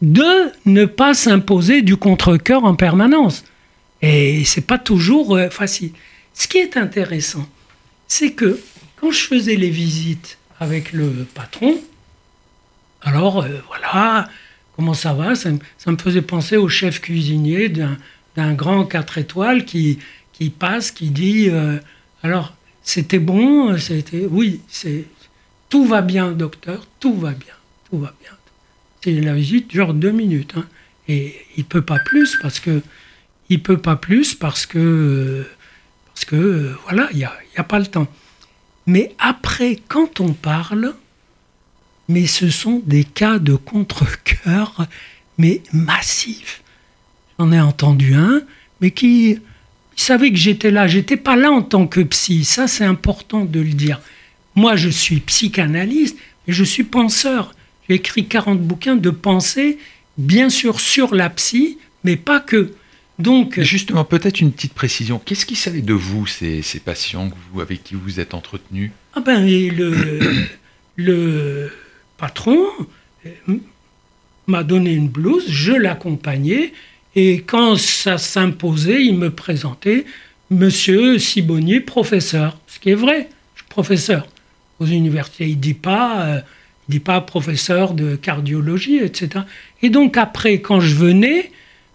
de 0.02 0.50
ne 0.66 0.84
pas 0.84 1.14
s'imposer 1.14 1.80
du 1.80 1.96
contre-cœur 1.96 2.64
en 2.64 2.74
permanence. 2.74 3.44
Et 4.02 4.44
c'est 4.44 4.66
pas 4.66 4.78
toujours 4.78 5.36
euh, 5.36 5.48
facile. 5.48 5.92
Ce 6.34 6.48
qui 6.48 6.58
est 6.58 6.76
intéressant, 6.76 7.48
c'est 8.08 8.32
que 8.32 8.60
quand 8.96 9.12
je 9.12 9.20
faisais 9.20 9.54
les 9.54 9.70
visites 9.70 10.38
avec 10.58 10.92
le 10.92 11.26
patron, 11.34 11.76
alors 13.00 13.42
euh, 13.42 13.62
voilà, 13.68 14.28
comment 14.74 14.94
ça 14.94 15.14
va? 15.14 15.36
Ça, 15.36 15.50
ça 15.78 15.92
me 15.92 15.96
faisait 15.96 16.22
penser 16.22 16.56
au 16.56 16.68
chef 16.68 17.00
cuisinier 17.00 17.68
d'un 17.68 18.54
grand 18.54 18.84
4 18.84 19.18
étoiles 19.18 19.64
qui, 19.64 20.00
qui 20.32 20.50
passe, 20.50 20.90
qui 20.90 21.10
dit 21.10 21.48
euh, 21.48 21.78
alors 22.24 22.54
c'était 22.82 23.20
bon, 23.20 23.78
c'était 23.78 24.26
oui, 24.28 24.60
tout 25.68 25.84
va 25.84 26.02
bien, 26.02 26.32
docteur, 26.32 26.86
tout 26.98 27.14
va 27.14 27.30
bien, 27.30 27.54
tout 27.88 27.98
va 27.98 28.12
bien. 28.20 28.32
C'est 29.04 29.12
la 29.20 29.34
visite 29.34 29.68
dure 29.68 29.94
deux 29.94 30.12
minutes, 30.12 30.54
hein, 30.56 30.66
et 31.08 31.34
il 31.56 31.64
peut 31.64 31.82
pas 31.82 31.98
plus 31.98 32.36
parce 32.40 32.60
que 32.60 32.82
il 33.48 33.62
peut 33.62 33.78
pas 33.78 33.96
plus 33.96 34.34
parce 34.34 34.66
que 34.66 35.44
parce 36.14 36.24
que 36.24 36.74
voilà, 36.84 37.08
il 37.12 37.18
y 37.18 37.24
a, 37.24 37.32
y 37.56 37.60
a 37.60 37.64
pas 37.64 37.78
le 37.78 37.86
temps. 37.86 38.06
Mais 38.86 39.14
après, 39.18 39.80
quand 39.88 40.20
on 40.20 40.32
parle, 40.32 40.94
mais 42.08 42.26
ce 42.26 42.50
sont 42.50 42.82
des 42.84 43.04
cas 43.04 43.38
de 43.38 43.54
contre-cœur, 43.54 44.86
mais 45.38 45.62
massifs. 45.72 46.62
J'en 47.38 47.52
ai 47.52 47.60
entendu 47.60 48.14
un, 48.14 48.42
mais 48.80 48.90
qui 48.90 49.38
il 49.96 50.00
savait 50.00 50.30
que 50.30 50.36
j'étais 50.36 50.70
là. 50.70 50.86
J'étais 50.86 51.16
pas 51.16 51.36
là 51.36 51.50
en 51.50 51.62
tant 51.62 51.86
que 51.86 52.00
psy. 52.00 52.44
Ça, 52.44 52.66
c'est 52.66 52.84
important 52.84 53.44
de 53.44 53.60
le 53.60 53.72
dire. 53.72 54.00
Moi, 54.54 54.76
je 54.76 54.88
suis 54.88 55.20
psychanalyste, 55.20 56.16
mais 56.46 56.54
je 56.54 56.64
suis 56.64 56.84
penseur. 56.84 57.54
J'ai 57.92 57.96
écrit 57.96 58.24
40 58.24 58.62
bouquins 58.62 58.96
de 58.96 59.10
pensée, 59.10 59.76
bien 60.16 60.48
sûr 60.48 60.80
sur 60.80 61.14
la 61.14 61.28
psy, 61.28 61.76
mais 62.04 62.16
pas 62.16 62.40
que. 62.40 62.72
Donc, 63.18 63.60
Justement, 63.60 64.02
peut-être 64.02 64.40
une 64.40 64.50
petite 64.50 64.72
précision. 64.72 65.20
Qu'est-ce 65.22 65.44
qu'ils 65.44 65.58
savaient 65.58 65.82
de 65.82 65.92
vous, 65.92 66.26
ces, 66.26 66.62
ces 66.62 66.80
patients 66.80 67.28
que 67.28 67.34
vous, 67.52 67.60
avec 67.60 67.84
qui 67.84 67.94
vous 67.94 68.00
vous 68.00 68.18
êtes 68.18 68.32
entretenu? 68.32 68.92
Ah 69.14 69.20
ben, 69.20 69.44
et 69.44 69.68
le, 69.68 70.20
le 70.96 71.70
patron 72.16 72.64
euh, 73.26 73.58
m'a 74.46 74.62
donné 74.62 74.94
une 74.94 75.08
blouse, 75.08 75.44
je 75.46 75.72
l'accompagnais, 75.72 76.72
et 77.14 77.42
quand 77.42 77.76
ça 77.76 78.16
s'imposait, 78.16 79.04
il 79.04 79.18
me 79.18 79.28
présentait 79.28 80.06
Monsieur 80.48 81.18
Sibonnier, 81.18 81.80
professeur. 81.80 82.56
Ce 82.68 82.78
qui 82.78 82.88
est 82.88 82.94
vrai, 82.94 83.28
je 83.54 83.60
suis 83.60 83.68
professeur 83.68 84.26
aux 84.78 84.86
universités. 84.86 85.46
Il 85.46 85.60
dit 85.60 85.74
pas, 85.74 86.22
euh, 86.22 86.40
dit 86.92 87.00
pas 87.00 87.20
professeur 87.20 87.94
de 87.94 88.16
cardiologie, 88.16 88.98
etc. 88.98 89.44
Et 89.82 89.90
donc 89.90 90.16
après, 90.16 90.60
quand 90.60 90.80
je 90.80 90.94
venais, 90.94 91.50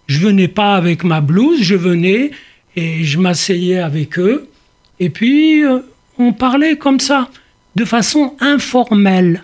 je 0.08 0.20
venais 0.20 0.48
pas 0.48 0.76
avec 0.76 1.04
ma 1.04 1.22
blouse, 1.22 1.62
je 1.62 1.76
venais 1.76 2.32
et 2.76 3.04
je 3.04 3.18
m'asseyais 3.20 3.80
avec 3.80 4.18
eux. 4.20 4.48
Et 5.00 5.10
puis, 5.10 5.64
euh, 5.64 5.80
on 6.18 6.34
parlait 6.34 6.78
comme 6.78 7.00
ça, 7.00 7.30
de 7.76 7.86
façon 7.86 8.36
informelle. 8.40 9.44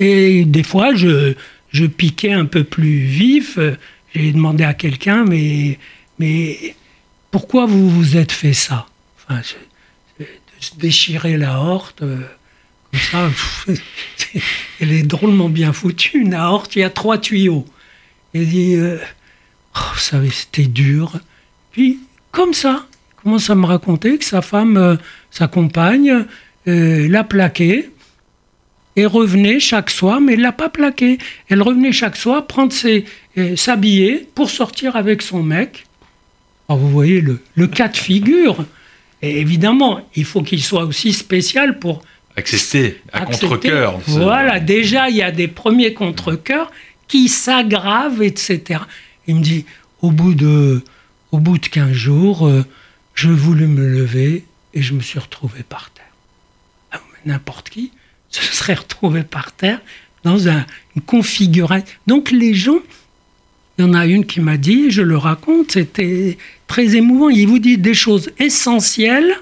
Et 0.00 0.44
des 0.44 0.62
fois, 0.62 0.94
je, 0.94 1.34
je 1.70 1.86
piquais 1.86 2.32
un 2.32 2.44
peu 2.44 2.64
plus 2.64 2.98
vif. 2.98 3.58
J'ai 4.14 4.32
demandé 4.32 4.64
à 4.64 4.74
quelqu'un, 4.74 5.24
mais, 5.24 5.78
mais 6.18 6.74
pourquoi 7.30 7.66
vous 7.66 7.88
vous 7.88 8.16
êtes 8.16 8.32
fait 8.32 8.52
ça? 8.52 8.86
Enfin, 9.28 9.40
je- 9.42 9.54
je- 10.20 10.24
De 10.24 10.64
se 10.64 10.74
déchirer 10.76 11.36
la 11.36 11.58
horte, 11.60 12.00
euh, 12.02 12.18
comme 12.92 13.00
ça, 13.00 13.30
elle 14.80 14.92
est 14.92 15.02
drôlement 15.02 15.48
bien 15.48 15.72
foutue, 15.72 16.18
une 16.18 16.34
aorte, 16.34 16.76
il 16.76 16.80
y 16.80 16.84
a 16.84 16.90
trois 16.90 17.18
tuyaux. 17.18 17.66
Il 18.34 18.48
dit, 18.48 18.74
euh, 18.74 18.98
Oh, 19.76 19.96
savez, 19.98 20.30
c'était 20.30 20.66
dur. 20.66 21.12
Puis, 21.72 21.98
comme 22.30 22.54
ça, 22.54 22.86
il 22.90 23.22
commence 23.22 23.50
à 23.50 23.54
me 23.54 23.66
raconter 23.66 24.16
que 24.18 24.24
sa 24.24 24.40
femme, 24.40 24.76
euh, 24.76 24.96
sa 25.30 25.48
compagne, 25.48 26.24
euh, 26.68 27.08
l'a 27.08 27.24
plaqué 27.24 27.90
et 28.96 29.04
revenait 29.04 29.60
chaque 29.60 29.90
soir, 29.90 30.20
mais 30.20 30.34
elle 30.34 30.40
l'a 30.40 30.52
pas 30.52 30.70
plaqué. 30.70 31.18
Elle 31.48 31.60
revenait 31.60 31.92
chaque 31.92 32.16
soir 32.16 32.46
prendre 32.46 32.72
ses, 32.72 33.04
euh, 33.36 33.54
s'habiller 33.56 34.26
pour 34.34 34.50
sortir 34.50 34.96
avec 34.96 35.20
son 35.20 35.42
mec. 35.42 35.84
Alors 36.68 36.80
vous 36.80 36.88
voyez 36.88 37.20
le, 37.20 37.40
le 37.54 37.66
cas 37.66 37.88
de 37.88 37.96
figure. 37.96 38.64
Et 39.20 39.40
évidemment, 39.40 40.00
il 40.14 40.24
faut 40.24 40.42
qu'il 40.42 40.62
soit 40.62 40.84
aussi 40.84 41.12
spécial 41.12 41.78
pour 41.78 42.02
Accepter, 42.36 42.96
à 43.12 43.22
ce- 43.32 44.12
Voilà, 44.18 44.60
déjà, 44.60 45.08
il 45.08 45.16
y 45.16 45.22
a 45.22 45.30
des 45.30 45.48
premiers 45.48 45.94
contre-cœurs 45.94 46.70
qui 47.08 47.28
s'aggravent, 47.28 48.22
etc. 48.22 48.80
Il 49.26 49.36
me 49.36 49.40
dit, 49.42 49.64
au 50.02 50.10
bout 50.10 50.34
de, 50.34 50.82
au 51.32 51.38
bout 51.38 51.58
de 51.58 51.66
15 51.66 51.92
jours, 51.92 52.46
euh, 52.46 52.64
je 53.14 53.30
voulais 53.30 53.66
me 53.66 53.86
lever 53.88 54.44
et 54.74 54.82
je 54.82 54.92
me 54.92 55.00
suis 55.00 55.18
retrouvé 55.18 55.62
par 55.68 55.90
terre. 55.90 56.04
Ah, 56.92 57.00
N'importe 57.24 57.70
qui 57.70 57.92
se 58.28 58.42
serait 58.54 58.74
retrouvé 58.74 59.22
par 59.22 59.52
terre 59.52 59.80
dans 60.24 60.48
un- 60.48 60.66
une 60.94 61.02
configuration. 61.02 61.86
Donc 62.06 62.30
les 62.30 62.52
gens, 62.54 62.80
il 63.78 63.84
y 63.84 63.88
en 63.88 63.94
a 63.94 64.04
une 64.06 64.26
qui 64.26 64.40
m'a 64.40 64.56
dit, 64.58 64.90
je 64.90 65.02
le 65.02 65.16
raconte, 65.16 65.72
c'était 65.72 66.36
très 66.66 66.96
émouvant. 66.96 67.28
Il 67.30 67.46
vous 67.48 67.58
dit 67.58 67.78
des 67.78 67.94
choses 67.94 68.30
essentielles 68.38 69.32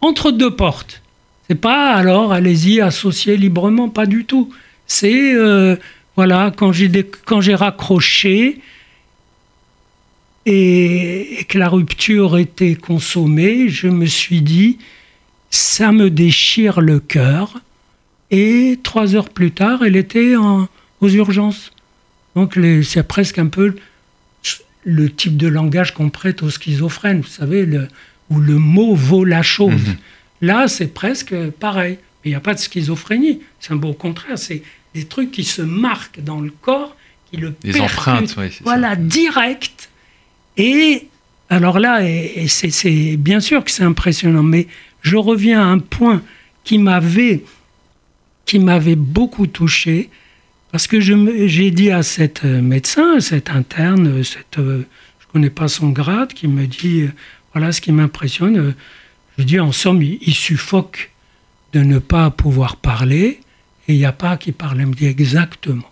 entre 0.00 0.30
deux 0.32 0.54
portes. 0.54 1.02
C'est 1.48 1.60
pas 1.60 1.92
alors 1.92 2.32
allez-y 2.32 2.80
associer 2.80 3.36
librement, 3.36 3.88
pas 3.88 4.06
du 4.06 4.24
tout. 4.24 4.52
C'est 4.86 5.34
euh, 5.34 5.76
voilà 6.16 6.52
quand 6.56 6.72
j'ai 6.72 6.90
quand 7.24 7.40
j'ai 7.40 7.54
raccroché 7.54 8.60
et, 10.46 11.46
que 11.48 11.58
la 11.58 11.68
rupture 11.68 12.38
était 12.38 12.74
consommée, 12.74 13.68
je 13.68 13.88
me 13.88 14.06
suis 14.06 14.42
dit 14.42 14.78
ça 15.50 15.92
me 15.92 16.10
déchire 16.10 16.80
le 16.80 17.00
cœur. 17.00 17.60
Et 18.30 18.80
trois 18.82 19.14
heures 19.14 19.28
plus 19.28 19.52
tard, 19.52 19.84
elle 19.84 19.96
était 19.96 20.34
aux 20.36 21.08
urgences. 21.08 21.70
Donc 22.34 22.58
c'est 22.82 23.06
presque 23.06 23.38
un 23.38 23.46
peu 23.46 23.76
le 24.84 25.10
type 25.10 25.36
de 25.36 25.46
langage 25.46 25.94
qu'on 25.94 26.10
prête 26.10 26.42
aux 26.42 26.50
schizophrènes, 26.50 27.20
vous 27.20 27.28
savez, 27.28 27.66
où 28.30 28.40
le 28.40 28.58
mot 28.58 28.94
vaut 28.94 29.24
la 29.24 29.42
chose. 29.42 29.72
Mhm. 29.72 29.96
Là, 30.44 30.68
c'est 30.68 30.88
presque 30.92 31.34
pareil. 31.58 31.98
Il 32.24 32.30
n'y 32.30 32.34
a 32.34 32.40
pas 32.40 32.54
de 32.54 32.58
schizophrénie. 32.58 33.40
C'est 33.60 33.72
un 33.72 33.78
peu 33.78 33.88
au 33.88 33.94
contraire. 33.94 34.38
C'est 34.38 34.62
des 34.94 35.04
trucs 35.04 35.30
qui 35.30 35.44
se 35.44 35.62
marquent 35.62 36.20
dans 36.20 36.40
le 36.40 36.50
corps, 36.50 36.94
qui 37.30 37.38
le 37.38 37.50
Des 37.62 37.72
percutent. 37.72 37.82
empreintes, 37.82 38.34
oui. 38.38 38.48
Voilà, 38.62 38.90
ça. 38.90 38.96
direct. 38.96 39.90
Et 40.56 41.08
alors 41.48 41.78
là, 41.78 42.06
et, 42.08 42.32
et 42.44 42.48
c'est, 42.48 43.16
bien 43.16 43.40
sûr 43.40 43.64
que 43.64 43.70
c'est 43.70 43.84
impressionnant, 43.84 44.42
mais 44.42 44.66
je 45.02 45.16
reviens 45.16 45.60
à 45.60 45.64
un 45.64 45.78
point 45.78 46.22
qui 46.62 46.78
m'avait, 46.78 47.42
qui 48.46 48.58
m'avait 48.58 48.96
beaucoup 48.96 49.46
touché, 49.46 50.10
parce 50.72 50.86
que 50.86 51.00
j'ai 51.00 51.70
dit 51.70 51.90
à 51.90 52.02
cette 52.02 52.44
euh, 52.44 52.60
médecin, 52.60 53.20
cette 53.20 53.50
interne, 53.50 54.22
cette, 54.24 54.58
euh, 54.58 54.84
je 55.20 55.26
ne 55.26 55.32
connais 55.32 55.50
pas 55.50 55.68
son 55.68 55.90
grade, 55.90 56.32
qui 56.32 56.48
me 56.48 56.66
dit, 56.66 57.02
euh, 57.02 57.12
voilà 57.52 57.72
ce 57.72 57.80
qui 57.80 57.92
m'impressionne. 57.92 58.74
Je 59.38 59.44
dis, 59.44 59.60
en 59.60 59.72
somme, 59.72 60.02
il, 60.02 60.18
il 60.22 60.34
suffoque 60.34 61.10
de 61.72 61.80
ne 61.80 61.98
pas 61.98 62.30
pouvoir 62.30 62.76
parler, 62.76 63.40
et 63.88 63.94
il 63.94 63.98
n'y 63.98 64.04
a 64.04 64.12
pas 64.12 64.36
qui 64.36 64.52
parle. 64.52 64.80
Elle 64.80 64.86
me 64.86 64.94
dit 64.94 65.06
exactement. 65.06 65.90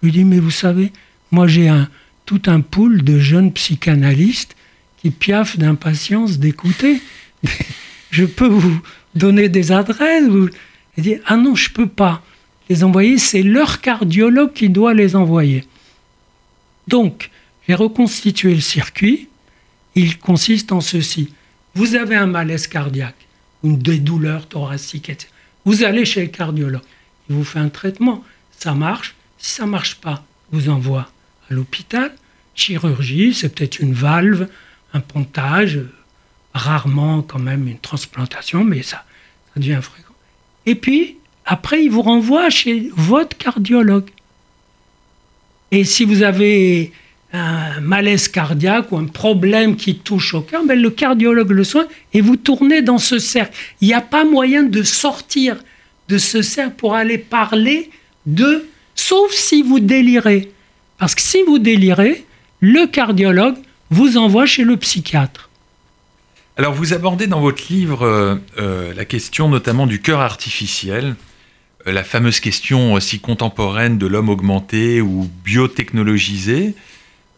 Je 0.00 0.06
lui 0.06 0.12
dis, 0.12 0.24
mais 0.24 0.38
vous 0.38 0.50
savez, 0.50 0.92
moi 1.30 1.46
j'ai 1.46 1.68
un, 1.68 1.88
tout 2.24 2.42
un 2.46 2.60
pool 2.60 3.02
de 3.02 3.18
jeunes 3.18 3.52
psychanalystes 3.52 4.56
qui 5.02 5.10
piaffent 5.10 5.58
d'impatience 5.58 6.38
d'écouter. 6.38 7.00
je 8.10 8.24
peux 8.24 8.48
vous 8.48 8.80
donner 9.14 9.48
des 9.48 9.72
adresses. 9.72 10.28
Vous... 10.28 10.48
Elle 10.96 11.04
dit, 11.04 11.16
ah 11.26 11.36
non, 11.36 11.54
je 11.54 11.70
peux 11.70 11.88
pas 11.88 12.22
les 12.68 12.82
envoyer, 12.82 13.18
c'est 13.18 13.42
leur 13.42 13.80
cardiologue 13.80 14.52
qui 14.52 14.68
doit 14.68 14.94
les 14.94 15.14
envoyer. 15.14 15.64
Donc, 16.88 17.30
j'ai 17.66 17.74
reconstitué 17.74 18.54
le 18.54 18.60
circuit. 18.60 19.28
Il 19.94 20.18
consiste 20.18 20.72
en 20.72 20.80
ceci. 20.80 21.32
Vous 21.76 21.94
avez 21.94 22.16
un 22.16 22.26
malaise 22.26 22.66
cardiaque, 22.66 23.26
une 23.62 23.76
des 23.76 23.98
douleurs 23.98 24.48
etc. 24.72 25.18
Vous 25.66 25.84
allez 25.84 26.06
chez 26.06 26.22
le 26.22 26.28
cardiologue. 26.28 26.80
Il 27.28 27.36
vous 27.36 27.44
fait 27.44 27.58
un 27.58 27.68
traitement. 27.68 28.24
Ça 28.50 28.72
marche. 28.72 29.14
Si 29.36 29.56
ça 29.56 29.66
marche 29.66 29.96
pas, 29.96 30.24
vous 30.52 30.70
envoie 30.70 31.10
à 31.50 31.54
l'hôpital. 31.54 32.14
Chirurgie, 32.54 33.34
c'est 33.34 33.54
peut-être 33.54 33.78
une 33.78 33.92
valve, 33.92 34.48
un 34.94 35.00
pontage, 35.00 35.80
rarement 36.54 37.20
quand 37.20 37.40
même 37.40 37.68
une 37.68 37.78
transplantation, 37.78 38.64
mais 38.64 38.82
ça, 38.82 39.04
ça 39.52 39.60
devient 39.60 39.80
fréquent. 39.82 40.14
Et 40.64 40.76
puis, 40.76 41.18
après, 41.44 41.84
il 41.84 41.90
vous 41.90 42.00
renvoie 42.00 42.48
chez 42.48 42.90
votre 42.96 43.36
cardiologue. 43.36 44.08
Et 45.72 45.84
si 45.84 46.06
vous 46.06 46.22
avez 46.22 46.94
un 47.36 47.80
malaise 47.80 48.28
cardiaque 48.28 48.92
ou 48.92 48.96
un 48.96 49.06
problème 49.06 49.76
qui 49.76 49.96
touche 49.96 50.34
au 50.34 50.40
cœur, 50.40 50.64
ben 50.64 50.80
le 50.80 50.90
cardiologue 50.90 51.50
le 51.50 51.64
soigne 51.64 51.86
et 52.12 52.20
vous 52.20 52.36
tournez 52.36 52.82
dans 52.82 52.98
ce 52.98 53.18
cercle. 53.18 53.56
Il 53.80 53.88
n'y 53.88 53.94
a 53.94 54.00
pas 54.00 54.24
moyen 54.24 54.62
de 54.62 54.82
sortir 54.82 55.56
de 56.08 56.18
ce 56.18 56.42
cercle 56.42 56.74
pour 56.76 56.94
aller 56.94 57.18
parler 57.18 57.90
de, 58.26 58.66
sauf 58.94 59.32
si 59.32 59.62
vous 59.62 59.80
délirez. 59.80 60.50
Parce 60.98 61.14
que 61.14 61.22
si 61.22 61.42
vous 61.46 61.58
délirez, 61.58 62.24
le 62.60 62.86
cardiologue 62.86 63.56
vous 63.90 64.16
envoie 64.16 64.46
chez 64.46 64.64
le 64.64 64.76
psychiatre. 64.76 65.50
Alors 66.56 66.72
vous 66.72 66.94
abordez 66.94 67.26
dans 67.26 67.40
votre 67.40 67.64
livre 67.70 68.02
euh, 68.02 68.36
euh, 68.58 68.94
la 68.94 69.04
question 69.04 69.48
notamment 69.48 69.86
du 69.86 70.00
cœur 70.00 70.20
artificiel, 70.20 71.14
euh, 71.86 71.92
la 71.92 72.02
fameuse 72.02 72.40
question 72.40 72.98
si 72.98 73.20
contemporaine 73.20 73.98
de 73.98 74.06
l'homme 74.06 74.30
augmenté 74.30 75.02
ou 75.02 75.28
biotechnologisé. 75.44 76.74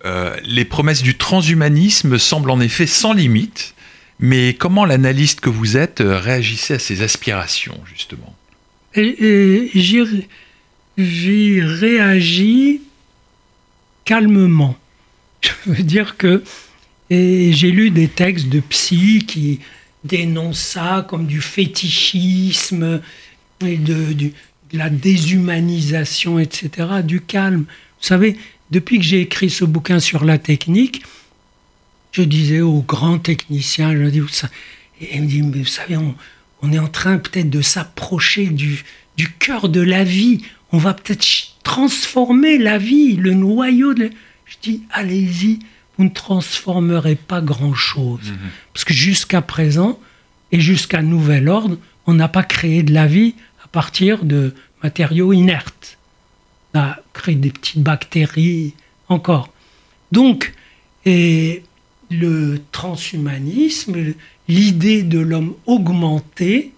Les 0.05 0.65
promesses 0.65 1.03
du 1.03 1.17
transhumanisme 1.17 2.19
semblent 2.19 2.51
en 2.51 2.61
effet 2.61 2.87
sans 2.87 3.13
limite, 3.13 3.75
mais 4.21 4.55
comment 4.55 4.85
l'analyste 4.85 5.41
que 5.41 5.51
vous 5.51 5.77
êtes 5.77 6.03
réagissait 6.05 6.75
à 6.75 6.79
ces 6.79 7.03
aspirations 7.03 7.81
justement? 7.85 8.35
J'y 10.99 11.61
réagis 11.61 12.81
calmement. 14.05 14.77
Je 15.43 15.51
veux 15.67 15.83
dire 15.83 16.17
que 16.17 16.43
j'ai 17.11 17.71
lu 17.71 17.91
des 17.91 18.09
textes 18.09 18.49
de 18.49 18.61
psy 18.61 19.25
qui 19.27 19.61
dénoncent 20.05 20.59
ça 20.59 21.07
comme 21.09 21.27
du 21.27 21.41
fétichisme 21.41 23.01
et 23.65 23.77
de, 23.77 24.13
de 24.13 24.31
la 24.73 24.91
déshumanisation, 24.91 26.39
etc., 26.39 26.89
du 27.05 27.21
calme. 27.21 27.65
Vous 28.01 28.07
savez, 28.07 28.37
depuis 28.70 28.98
que 28.98 29.04
j'ai 29.04 29.20
écrit 29.20 29.50
ce 29.50 29.64
bouquin 29.64 30.00
sur 30.00 30.24
la 30.24 30.38
technique, 30.38 31.02
je 32.12 32.22
disais 32.22 32.61
aux 32.61 32.83
grands 32.83 33.18
techniciens, 33.18 33.94
je 33.94 34.04
dis, 34.09 34.22
et 35.00 35.20
me 35.20 35.26
dit, 35.26 35.40
vous 35.40 35.64
savez, 35.64 35.96
on, 35.96 36.72
est 36.72 36.78
en 36.78 36.88
train 36.88 37.18
peut-être 37.18 37.50
de 37.50 37.62
s'approcher 37.62 38.46
du, 38.46 38.85
du 39.16 39.31
cœur 39.31 39.68
de 39.68 39.81
la 39.81 40.04
vie. 40.04 40.42
On 40.72 40.78
va 40.78 40.94
peut-être 40.94 41.24
transformer 41.62 42.59
la 42.59 42.78
vie, 42.78 43.16
le 43.16 43.35
noyau 43.35 43.94
de... 43.94 44.11
Je 44.46 44.57
dis, 44.62 44.83
allez-y, 44.90 45.61
vous 45.96 46.04
ne 46.04 46.11
transformerez 46.11 47.16
pas 47.16 47.40
grand-chose. 47.40 48.31
Mhm. 48.31 48.38
Parce 48.72 48.85
que 48.85 48.94
jusqu'à 48.94 49.42
présent, 49.42 50.00
et 50.52 50.61
jusqu'à 50.61 51.02
nouvel 51.02 51.48
ordre, 51.48 51.78
on 52.07 52.14
n'a 52.14 52.28
pas 52.28 52.42
créé 52.42 52.83
de 52.83 52.92
la 52.92 53.07
vie 53.07 53.35
à 53.62 53.68
partir 53.68 54.24
de 54.24 54.54
matériaux 54.83 55.33
inertes. 55.33 55.98
On 56.74 56.81
a 56.81 56.96
créé 57.12 57.35
des 57.35 57.50
petites 57.50 57.83
bactéries 57.83 58.74
encore. 59.09 59.48
Donc, 60.12 60.52
et 61.04 61.62
le 62.11 62.61
transhumanisme, 62.72 64.14
l'idée 64.48 65.02
de 65.02 65.18
l'homme 65.18 65.54
augmenté, 65.66 66.72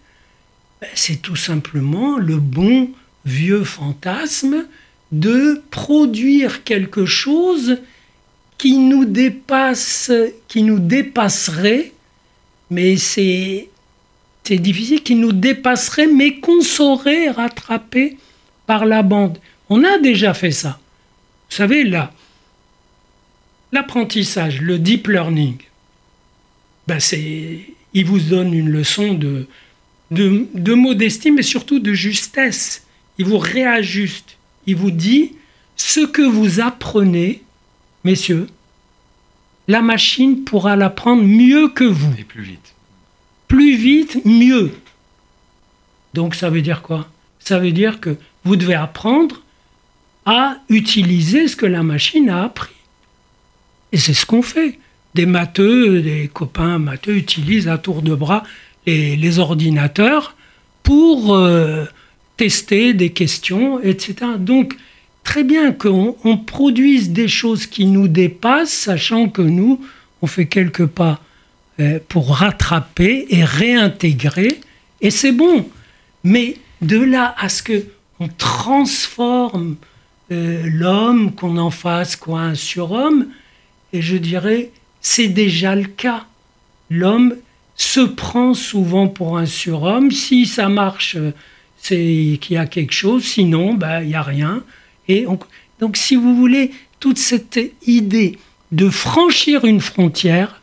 ben, 0.80 0.88
c'est 0.94 1.22
tout 1.22 1.36
simplement 1.36 2.18
le 2.18 2.36
bon 2.36 2.90
vieux 3.24 3.64
fantasme 3.64 4.66
de 5.12 5.62
produire 5.70 6.64
quelque 6.64 7.04
chose 7.04 7.78
qui 8.58 8.78
nous 8.78 9.04
dépasse, 9.04 10.12
qui 10.48 10.62
nous 10.62 10.78
dépasserait, 10.78 11.92
mais 12.70 12.96
c'est 12.96 13.68
difficile, 14.50 15.02
qui 15.02 15.14
nous 15.14 15.32
dépasserait, 15.32 16.06
mais 16.06 16.40
qu'on 16.40 16.60
saurait 16.60 17.30
rattraper 17.30 18.18
par 18.66 18.84
la 18.84 19.02
bande. 19.02 19.38
On 19.70 19.84
a 19.84 19.98
déjà 19.98 20.34
fait 20.34 20.50
ça. 20.50 20.80
Vous 21.48 21.56
savez, 21.56 21.84
là, 21.84 22.12
l'apprentissage, 23.72 24.60
le 24.60 24.78
deep 24.78 25.08
learning, 25.08 25.56
ben 26.86 27.00
c'est, 27.00 27.60
il 27.94 28.04
vous 28.04 28.20
donne 28.20 28.52
une 28.52 28.68
leçon 28.68 29.14
de, 29.14 29.46
de, 30.10 30.46
de 30.54 30.74
modestie, 30.74 31.30
mais 31.30 31.42
surtout 31.42 31.78
de 31.78 31.92
justesse. 31.92 32.84
Il 33.18 33.26
vous 33.26 33.38
réajuste 33.38 34.36
il 34.66 34.76
vous 34.76 34.90
dit 34.90 35.32
ce 35.76 36.00
que 36.00 36.22
vous 36.22 36.60
apprenez, 36.60 37.42
messieurs, 38.04 38.46
la 39.68 39.82
machine 39.82 40.44
pourra 40.44 40.76
l'apprendre 40.76 41.22
mieux 41.22 41.68
que 41.68 41.84
vous. 41.84 42.12
Et 42.18 42.24
plus 42.24 42.42
vite. 42.42 42.74
Plus 43.48 43.76
vite, 43.76 44.24
mieux. 44.24 44.72
Donc 46.14 46.34
ça 46.34 46.50
veut 46.50 46.62
dire 46.62 46.82
quoi? 46.82 47.08
Ça 47.38 47.58
veut 47.58 47.72
dire 47.72 48.00
que 48.00 48.16
vous 48.44 48.56
devez 48.56 48.74
apprendre 48.74 49.42
à 50.26 50.56
utiliser 50.68 51.48
ce 51.48 51.56
que 51.56 51.66
la 51.66 51.82
machine 51.82 52.28
a 52.28 52.44
appris. 52.44 52.74
Et 53.92 53.98
c'est 53.98 54.14
ce 54.14 54.26
qu'on 54.26 54.42
fait. 54.42 54.78
Des 55.14 55.26
matheux, 55.26 56.00
des 56.02 56.30
copains 56.32 56.78
matheux 56.78 57.16
utilisent 57.16 57.68
à 57.68 57.78
tour 57.78 58.02
de 58.02 58.14
bras 58.14 58.44
les, 58.86 59.38
ordinateurs 59.38 60.36
pour 60.82 61.34
euh, 61.34 61.84
tester 62.36 62.94
des 62.94 63.10
questions, 63.10 63.80
etc. 63.80 64.14
Donc, 64.38 64.76
très 65.24 65.44
bien 65.44 65.72
qu'on 65.72 66.38
produise 66.46 67.10
des 67.10 67.28
choses 67.28 67.66
qui 67.66 67.86
nous 67.86 68.08
dépassent, 68.08 68.72
sachant 68.72 69.28
que 69.28 69.42
nous, 69.42 69.80
on 70.22 70.26
fait 70.26 70.46
quelques 70.46 70.86
pas 70.86 71.20
euh, 71.80 71.98
pour 72.08 72.36
rattraper 72.36 73.26
et 73.30 73.44
réintégrer, 73.44 74.60
et 75.00 75.10
c'est 75.10 75.32
bon. 75.32 75.68
Mais 76.24 76.56
de 76.82 76.98
là 76.98 77.34
à 77.38 77.48
ce 77.48 77.62
que 77.62 77.84
on 78.18 78.28
transforme 78.28 79.76
euh, 80.32 80.62
l'homme, 80.64 81.34
qu'on 81.34 81.56
en 81.56 81.70
fasse 81.70 82.16
quoi 82.16 82.40
un 82.40 82.54
surhomme, 82.54 83.26
et 83.92 84.02
je 84.02 84.16
dirais, 84.16 84.70
c'est 85.00 85.28
déjà 85.28 85.74
le 85.74 85.86
cas. 85.86 86.26
L'homme 86.90 87.36
se 87.74 88.00
prend 88.00 88.54
souvent 88.54 89.08
pour 89.08 89.38
un 89.38 89.46
surhomme. 89.46 90.10
Si 90.10 90.46
ça 90.46 90.68
marche 90.68 91.16
euh, 91.16 91.32
c'est 91.82 92.38
qu'il 92.40 92.54
y 92.54 92.56
a 92.56 92.66
quelque 92.66 92.92
chose, 92.92 93.24
sinon, 93.24 93.74
ben, 93.74 94.02
il 94.02 94.08
n'y 94.08 94.14
a 94.14 94.22
rien. 94.22 94.62
Et 95.08 95.26
donc, 95.80 95.96
si 95.96 96.14
vous 96.14 96.36
voulez, 96.36 96.72
toute 97.00 97.18
cette 97.18 97.58
idée 97.86 98.38
de 98.70 98.90
franchir 98.90 99.64
une 99.64 99.80
frontière 99.80 100.60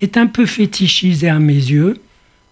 est 0.00 0.16
un 0.16 0.26
peu 0.26 0.46
fétichisée 0.46 1.28
à 1.28 1.38
mes 1.38 1.54
yeux. 1.54 2.00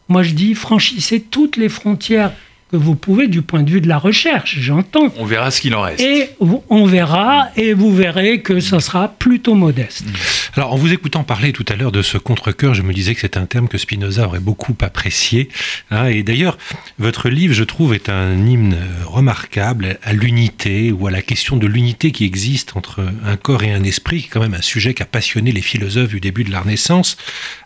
Moi, 0.09 0.23
je 0.23 0.35
dis, 0.35 0.55
franchissez 0.55 1.21
toutes 1.21 1.57
les 1.57 1.69
frontières 1.69 2.33
que 2.71 2.77
vous 2.77 2.95
pouvez 2.95 3.29
du 3.29 3.43
point 3.43 3.63
de 3.63 3.71
vue 3.71 3.81
de 3.81 3.89
la 3.89 3.99
recherche, 3.99 4.59
j'entends. 4.59 5.13
On 5.17 5.25
verra 5.25 5.51
ce 5.51 5.61
qu'il 5.61 5.75
en 5.75 5.83
reste. 5.83 6.01
Et 6.01 6.31
on 6.69 6.85
verra, 6.85 7.49
et 7.57 7.73
vous 7.73 7.95
verrez 7.95 8.41
que 8.43 8.61
ça 8.61 8.81
sera 8.81 9.09
plutôt 9.09 9.55
modeste. 9.55 10.05
Mmh. 10.07 10.13
Alors, 10.59 10.73
en 10.73 10.77
vous 10.77 10.93
écoutant 10.93 11.25
parler 11.25 11.53
tout 11.53 11.65
à 11.69 11.77
l'heure 11.77 11.93
de 11.93 12.03
ce 12.03 12.19
contre-cœur, 12.19 12.75
je 12.75 12.83
me 12.83 12.93
disais 12.93 13.15
que 13.15 13.21
c'est 13.21 13.37
un 13.37 13.47
terme 13.47 13.69
que 13.69 13.79
Spinoza 13.79 14.27
aurait 14.27 14.41
beaucoup 14.41 14.75
apprécié. 14.81 15.49
Hein. 15.91 16.07
et 16.07 16.23
d'ailleurs, 16.23 16.59
votre 16.99 17.29
livre, 17.29 17.55
je 17.55 17.65
trouve, 17.65 17.95
est 17.95 18.09
un 18.09 18.37
hymne 18.47 18.77
remarquable 19.07 19.99
à 20.03 20.13
l'unité 20.13 20.93
ou 20.93 21.07
à 21.07 21.11
la 21.11 21.23
question 21.23 21.57
de 21.57 21.67
l'unité 21.67 22.13
qui 22.13 22.25
existe 22.25 22.77
entre 22.77 23.07
un 23.25 23.37
corps 23.37 23.63
et 23.63 23.73
un 23.73 23.85
esprit, 23.85 24.21
qui 24.21 24.27
est 24.27 24.31
quand 24.31 24.41
même 24.41 24.55
un 24.55 24.63
sujet 24.63 24.95
qui 24.95 25.03
a 25.03 25.07
passionné 25.07 25.53
les 25.53 25.63
philosophes 25.63 26.09
du 26.09 26.21
début 26.21 26.45
de 26.45 26.51
la 26.51 26.61
Renaissance. 26.61 27.17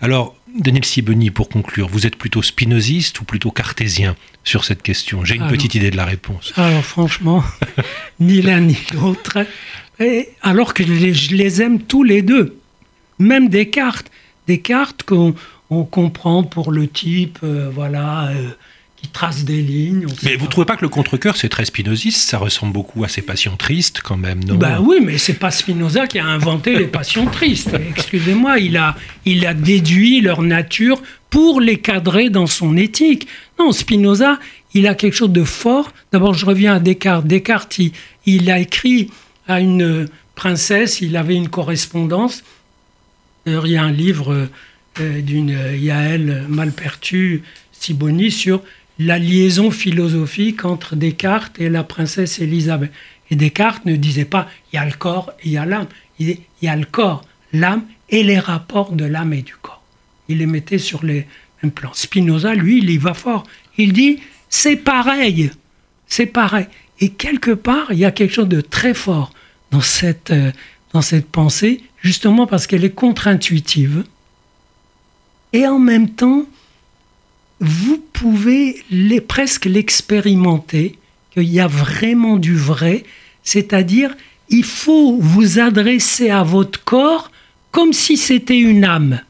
Alors, 0.00 0.36
Daniel 0.54 0.84
Siboni, 0.84 1.30
pour 1.30 1.48
conclure, 1.48 1.88
vous 1.88 2.06
êtes 2.06 2.16
plutôt 2.16 2.42
spinoziste 2.42 3.20
ou 3.20 3.24
plutôt 3.24 3.50
cartésien 3.50 4.16
sur 4.44 4.64
cette 4.64 4.82
question? 4.82 5.24
J'ai 5.24 5.36
une 5.36 5.48
petite 5.48 5.74
idée 5.74 5.90
de 5.90 5.96
la 5.96 6.04
réponse. 6.04 6.52
Alors 6.56 6.84
franchement, 6.84 7.42
ni 8.20 8.42
l'un 8.42 8.60
ni 8.60 8.78
l'autre. 8.92 9.38
Alors 10.42 10.74
que 10.74 10.84
je 10.84 11.34
les, 11.34 11.62
aime 11.62 11.80
tous 11.80 12.02
les 12.02 12.22
deux. 12.22 12.58
Même 13.18 13.48
Descartes. 13.48 14.10
Descartes 14.48 15.04
qu'on 15.04 15.34
on 15.70 15.84
comprend 15.84 16.42
pour 16.42 16.72
le 16.72 16.88
type, 16.88 17.38
euh, 17.44 17.70
voilà, 17.72 18.28
euh, 18.28 18.50
qui 19.02 19.08
trace 19.08 19.44
des 19.44 19.60
lignes. 19.60 20.06
Mais 20.22 20.36
vous 20.36 20.46
ne 20.46 20.50
trouvez 20.50 20.64
pas 20.64 20.76
que 20.76 20.82
le 20.82 20.88
contre-cœur, 20.88 21.36
c'est 21.36 21.48
très 21.48 21.64
spinoziste 21.64 22.28
Ça 22.28 22.38
ressemble 22.38 22.72
beaucoup 22.72 23.02
à 23.02 23.08
ces 23.08 23.22
passions 23.22 23.56
tristes, 23.56 24.00
quand 24.02 24.16
même, 24.16 24.44
non? 24.44 24.54
Ben 24.54 24.80
oui, 24.80 24.98
mais 25.04 25.18
c'est 25.18 25.34
pas 25.34 25.50
Spinoza 25.50 26.06
qui 26.06 26.20
a 26.20 26.26
inventé 26.26 26.76
les 26.78 26.86
passions 26.86 27.26
tristes. 27.26 27.74
Excusez-moi, 27.90 28.60
il 28.60 28.76
a, 28.76 28.96
il 29.24 29.44
a 29.44 29.54
déduit 29.54 30.20
leur 30.20 30.42
nature 30.42 31.02
pour 31.30 31.60
les 31.60 31.80
cadrer 31.80 32.30
dans 32.30 32.46
son 32.46 32.76
éthique. 32.76 33.26
Non, 33.58 33.72
Spinoza, 33.72 34.38
il 34.72 34.86
a 34.86 34.94
quelque 34.94 35.14
chose 35.14 35.32
de 35.32 35.44
fort. 35.44 35.92
D'abord, 36.12 36.34
je 36.34 36.46
reviens 36.46 36.76
à 36.76 36.78
Descartes. 36.78 37.26
Descartes, 37.26 37.80
il, 38.26 38.50
a 38.50 38.60
écrit 38.60 39.10
à 39.48 39.58
une 39.60 40.08
princesse, 40.36 41.00
il 41.00 41.16
avait 41.16 41.34
une 41.34 41.48
correspondance. 41.48 42.44
D'ailleurs, 43.44 43.66
il 43.66 43.72
y 43.72 43.76
a 43.76 43.82
un 43.82 43.90
livre 43.90 44.48
euh, 45.00 45.20
d'une 45.20 45.56
Yael 45.76 46.44
Malpertu 46.48 47.42
Siboni 47.72 48.30
sur 48.30 48.62
la 49.06 49.18
liaison 49.18 49.70
philosophique 49.70 50.64
entre 50.64 50.96
Descartes 50.96 51.60
et 51.60 51.68
la 51.68 51.84
princesse 51.84 52.38
Élisabeth. 52.40 52.92
Et 53.30 53.36
Descartes 53.36 53.84
ne 53.84 53.96
disait 53.96 54.24
pas 54.24 54.48
il 54.72 54.76
y 54.76 54.78
a 54.78 54.84
le 54.84 54.92
corps 54.92 55.32
et 55.40 55.46
il 55.46 55.52
y 55.52 55.56
a 55.56 55.66
l'âme. 55.66 55.86
Il 56.18 56.38
y 56.60 56.68
a 56.68 56.76
le 56.76 56.84
corps, 56.84 57.24
l'âme 57.52 57.84
et 58.10 58.22
les 58.22 58.38
rapports 58.38 58.92
de 58.92 59.04
l'âme 59.04 59.32
et 59.32 59.42
du 59.42 59.54
corps. 59.56 59.82
Il 60.28 60.38
les 60.38 60.46
mettait 60.46 60.78
sur 60.78 61.04
les 61.04 61.26
mêmes 61.62 61.72
plans. 61.72 61.92
Spinoza, 61.94 62.54
lui, 62.54 62.78
il 62.78 62.90
y 62.90 62.98
va 62.98 63.14
fort. 63.14 63.44
Il 63.78 63.92
dit 63.92 64.20
c'est 64.48 64.76
pareil. 64.76 65.50
C'est 66.06 66.26
pareil. 66.26 66.66
Et 67.00 67.08
quelque 67.08 67.52
part, 67.52 67.92
il 67.92 67.98
y 67.98 68.04
a 68.04 68.12
quelque 68.12 68.34
chose 68.34 68.48
de 68.48 68.60
très 68.60 68.94
fort 68.94 69.32
dans 69.70 69.80
cette, 69.80 70.30
euh, 70.30 70.52
dans 70.92 71.00
cette 71.00 71.26
pensée, 71.26 71.80
justement 72.02 72.46
parce 72.46 72.66
qu'elle 72.66 72.84
est 72.84 72.94
contre-intuitive. 72.94 74.04
Et 75.54 75.66
en 75.66 75.78
même 75.78 76.10
temps, 76.10 76.46
vous 77.62 78.02
pouvez 78.12 78.84
presque 79.28 79.66
l'expérimenter, 79.66 80.98
qu'il 81.32 81.44
y 81.44 81.60
a 81.60 81.68
vraiment 81.68 82.36
du 82.36 82.56
vrai, 82.56 83.04
c'est-à-dire 83.44 84.14
il 84.48 84.64
faut 84.64 85.16
vous 85.18 85.60
adresser 85.60 86.28
à 86.28 86.42
votre 86.42 86.82
corps 86.84 87.30
comme 87.70 87.92
si 87.92 88.16
c'était 88.16 88.58
une 88.58 88.84
âme 88.84 89.20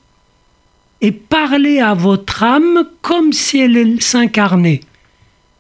et 1.01 1.13
parler 1.13 1.79
à 1.79 1.95
votre 1.95 2.43
âme 2.43 2.89
comme 3.03 3.33
si 3.33 3.61
elle 3.61 4.01
s'incarnait. 4.01 4.81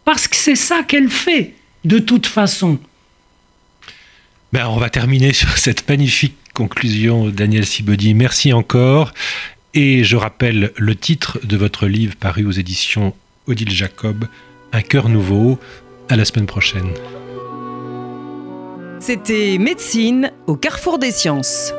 Parce 0.05 0.27
que 0.27 0.37
c'est 0.37 0.57
ça 0.57 0.83
qu'elle 0.83 1.11
fait, 1.11 1.55
de 1.85 1.99
toute 1.99 2.27
façon. 2.27 2.79
Ben, 4.53 4.67
on 4.69 4.79
va 4.79 4.89
terminer 4.89 5.33
sur 5.33 5.59
cette 5.59 5.89
magnifique 5.89 6.37
conclusion, 6.55 7.29
Daniel 7.29 7.67
Sibody. 7.67 8.15
Merci 8.15 8.53
encore. 8.53 9.13
Et 9.75 10.05
je 10.05 10.17
rappelle 10.17 10.73
le 10.77 10.95
titre 10.95 11.41
de 11.45 11.57
votre 11.57 11.87
livre 11.87 12.15
paru 12.17 12.45
aux 12.45 12.51
éditions 12.51 13.15
Odile 13.47 13.71
Jacob, 13.71 14.27
Un 14.73 14.83
cœur 14.83 15.09
nouveau. 15.09 15.59
À 16.09 16.17
la 16.17 16.27
semaine 16.27 16.47
prochaine. 16.47 16.91
C'était 19.01 19.57
Médecine 19.57 20.31
au 20.47 20.57
carrefour 20.57 20.99
des 20.99 21.11
sciences. 21.11 21.73